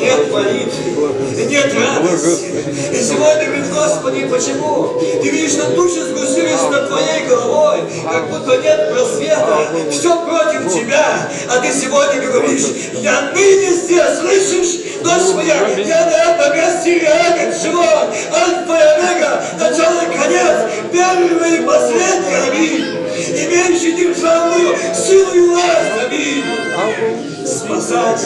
Нет 0.00 0.32
молитвы, 0.32 1.46
нет 1.46 1.74
радости. 1.74 2.46
И 2.92 3.02
сегодня 3.02 3.44
говорит, 3.44 3.70
Господи, 3.74 4.26
почему? 4.26 4.98
Ты 5.20 5.28
видишь, 5.28 5.52
что 5.52 5.70
тучи 5.72 5.98
сгустились 5.98 6.62
над 6.70 6.88
твоей 6.88 7.26
головой, 7.28 7.80
как 8.10 8.30
будто 8.30 8.56
нет 8.56 8.90
просвета, 8.90 9.68
все 9.90 10.24
против 10.24 10.72
тебя. 10.72 11.28
А 11.50 11.60
ты 11.60 11.72
сегодня 11.78 12.22
говоришь, 12.22 12.64
я 12.94 13.32
ныне 13.34 13.74
здесь, 13.74 14.18
слышишь, 14.18 14.80
дочь 15.02 15.34
моя, 15.34 15.68
я 15.76 16.06
на 16.06 16.32
этом 16.32 16.56
месте 16.56 17.00
реально 17.00 17.54
живой, 17.54 17.84
альфа 18.32 18.78
и 18.78 19.02
омега, 19.02 19.44
начало 19.58 20.00
и 20.00 20.16
конец, 20.16 20.70
первый 20.90 21.58
и 21.58 21.66
последний, 21.66 22.34
аминь. 22.48 22.84
Имеющий 23.14 23.92
державную 23.92 24.74
силу 24.94 25.34
и 25.34 25.40
власть, 25.50 25.92
аминь 26.06 27.33
спасать, 27.46 28.24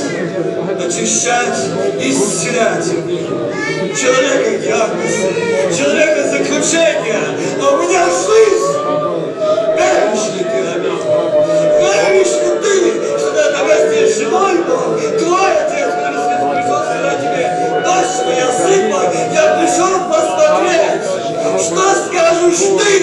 очищать, 0.78 1.58
исцелять. 2.00 2.86
Человека 3.98 4.58
диагноз, 4.58 5.14
человека 5.76 6.28
заключение, 6.28 7.20
а 7.60 7.70
у 7.70 7.82
меня 7.82 8.04
жизнь. 8.06 8.68
Веришь 9.76 10.28
ли 10.34 10.42
ты, 10.44 10.58
аминь? 10.74 11.02
Веришь 11.80 12.36
ли 12.36 12.50
ты, 12.62 12.74
что 13.18 13.30
на 13.50 13.60
месте 13.64 13.98
живой 14.14 14.56
Бог, 14.58 14.90
твой 15.18 15.52
Отец, 15.52 15.90
пришел 15.98 16.80
сказать 16.84 17.20
тебе, 17.20 17.44
дочь 17.84 18.16
моя, 18.24 18.48
сын 18.52 18.82
мой, 18.90 19.06
я 19.34 19.44
пришел 19.58 19.94
посмотреть, 20.08 21.02
что 21.60 21.82
скажешь 22.06 22.64
ты, 22.78 22.97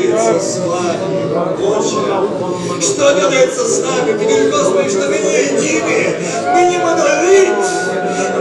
делается 0.00 0.40
с 0.40 0.58
вами, 0.58 1.32
Отче? 1.60 2.86
Что 2.86 3.12
делается 3.12 3.64
с 3.64 3.82
нами? 3.82 4.18
Ты 4.18 4.50
Господи, 4.50 4.88
что 4.90 5.08
мы 5.08 5.18
не 5.18 5.42
едины, 5.42 6.16
мы 6.54 6.62
не 6.70 6.78
монолит, 6.78 7.54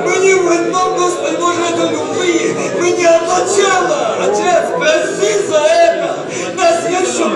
мы 0.05 0.17
не 0.17 0.33
в 0.35 0.47
одном, 0.47 0.95
Господи, 0.95 1.35
Боже, 1.37 1.59
это 1.73 1.91
любви, 1.91 2.55
мы 2.79 2.91
не 2.91 3.05
одно 3.05 3.39
тело. 3.55 4.17
Отец, 4.21 4.71
прости 4.77 5.47
за 5.47 5.57
это, 5.57 6.15
нас 6.55 6.83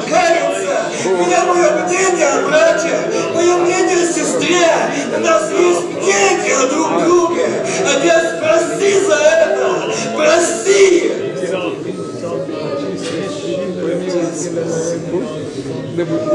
каяться. 0.09 0.61
У 1.05 1.09
меня 1.09 1.43
мое 1.45 1.85
мнение, 1.85 2.47
братья, 2.47 3.11
мое 3.33 3.57
мнение 3.57 4.03
о 4.03 4.13
сестре, 4.13 4.67
нас 5.19 5.49
есть 5.51 5.83
мнение 5.83 6.67
друг 6.69 6.91
о 6.91 7.05
друге. 7.05 7.47
Отец, 7.85 8.30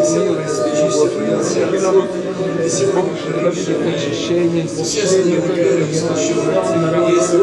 сили, 0.05 0.31
Очисти 0.31 1.09
твое 1.09 1.43
сердце. 1.45 1.93
И 2.64 2.69
сегодня 2.69 3.49
очищення, 3.49 4.67
Все 4.67 5.07
снимут 5.07 5.57
веру, 5.57 5.85
слышу. 5.93 6.35
Если 7.09 7.37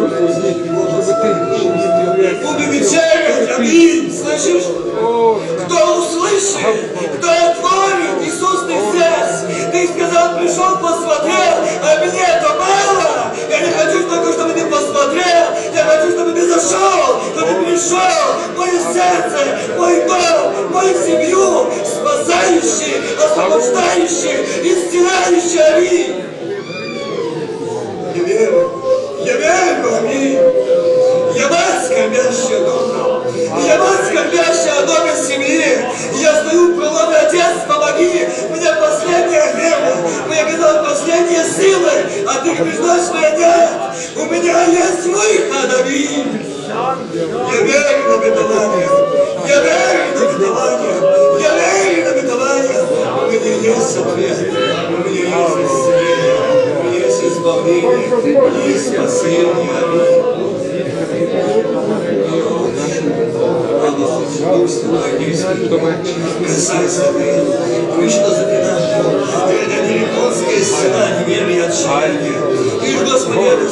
скорбящая 32.34 32.66
дома. 32.66 33.24
Я 33.66 33.78
мать, 33.78 34.06
скорбящая 34.08 34.80
о 34.80 34.86
доме 34.86 35.14
семьи. 35.16 35.86
Я 36.20 36.36
стою 36.42 36.74
в 36.74 36.78
проломе, 36.78 37.18
Отец, 37.18 37.66
помоги. 37.68 38.28
У 38.50 38.56
меня 38.56 38.74
последняя 38.76 39.54
вера. 39.54 39.96
Мне 40.28 40.44
казалось, 40.44 40.90
последние 40.90 41.44
силы. 41.44 41.92
А 42.28 42.44
ты 42.44 42.54
говоришь, 42.56 42.78
знаешь, 42.78 43.06
что 43.06 43.20
нет. 43.38 43.70
У 44.16 44.26
меня 44.26 44.66
есть 44.66 45.06
выход, 45.06 45.80
аминь. 45.80 46.50
Я 46.68 47.62
верю 47.62 48.08
на 48.08 48.14
обетование. 48.16 48.90
Я 49.48 49.62
верю 49.62 50.04
на 50.16 50.22
обетование. 50.30 50.96
Я 51.40 51.52
верю 51.56 52.04
на 52.04 52.12
обетование. 52.12 52.82
У 53.16 53.32
меня 53.32 53.54
есть 53.56 53.98
ответ. 53.98 54.38
У 54.90 55.10
меня 55.10 55.24
есть 55.24 55.58
исцеление. 55.72 56.38
У 56.80 56.84
меня 56.84 57.00
есть 57.06 57.24
избавление. 57.24 57.98
Есть 58.68 58.88
спасение. 58.94 59.70
Аминь. 59.84 60.44
Касайся 66.46 67.14
ты, 67.14 67.42
вы 67.96 68.10
что 68.10 68.30
заклинали? 68.30 68.84
Это 69.64 69.78
не 69.88 70.00
японская 70.00 70.62
стена, 70.62 71.04
неверие 71.20 71.58
и 71.58 71.62
отчаяние. 71.62 72.38
Ты 72.82 72.88
ж, 72.92 73.12
Господи, 73.12 73.40
это 73.40 73.68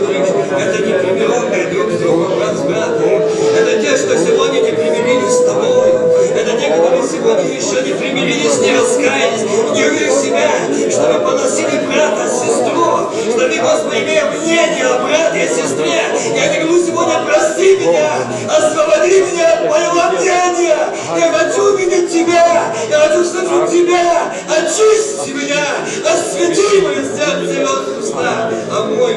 говоришь, 0.00 0.28
это 0.58 0.78
не 0.86 0.92
примиренные 0.92 1.66
друг 1.72 1.92
с 1.92 1.98
другом, 2.00 2.38
братом. 2.66 3.22
Это 3.56 3.82
те, 3.82 3.96
что 3.96 4.16
сегодня 4.18 4.60
не 4.60 4.72
примирились 4.72 5.34
с 5.34 5.44
тобой. 5.44 5.88
Это 6.34 6.60
те, 6.60 6.68
которые 6.68 7.02
сегодня 7.02 7.44
еще 7.44 7.82
не 7.82 7.94
примирились, 7.94 8.58
не 8.60 8.72
раскаялись, 8.76 9.42
не 9.42 9.86
себя, 10.26 10.50
чтобы 10.90 11.24
поносили 11.24 11.86
брата, 11.86 12.28
сестру, 12.28 13.05
что 13.30 13.48
ты, 13.48 13.60
Господи, 13.60 13.96
имея 14.02 14.24
мнение 14.30 14.86
о 14.86 14.98
брате 15.02 15.44
и 15.44 15.48
сестре, 15.48 16.00
я 16.34 16.60
говорю 16.60 16.84
сегодня, 16.84 17.14
прости 17.26 17.76
меня, 17.76 18.10
освободи 18.48 19.20
меня 19.22 19.52
от 19.54 19.70
моего 19.70 20.02
мнения, 20.12 20.78
я 21.16 21.32
хочу 21.32 21.76
видеть 21.76 22.12
тебя, 22.12 22.74
я 22.88 22.98
хочу 23.00 23.24
слышать 23.24 23.70
тебя, 23.70 24.32
очисти 24.48 25.30
меня, 25.30 25.64
освети 26.04 26.80
мое 26.82 27.02
сердце 27.04 27.66
вот 27.66 27.98
уста, 27.98 28.50
а 28.70 28.84
мой 28.84 29.16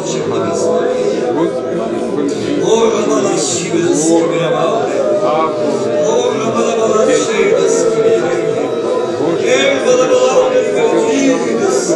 Боже, 0.00 0.22
благослови. 0.28 1.00
О, 2.62 2.90
Романа 2.90 3.38
Скибирамалde. 3.38 5.00
О, 6.06 6.32
Романа 6.32 6.72
Балашида, 6.76 8.49
the 9.86 11.10
Jesus. 11.10 11.90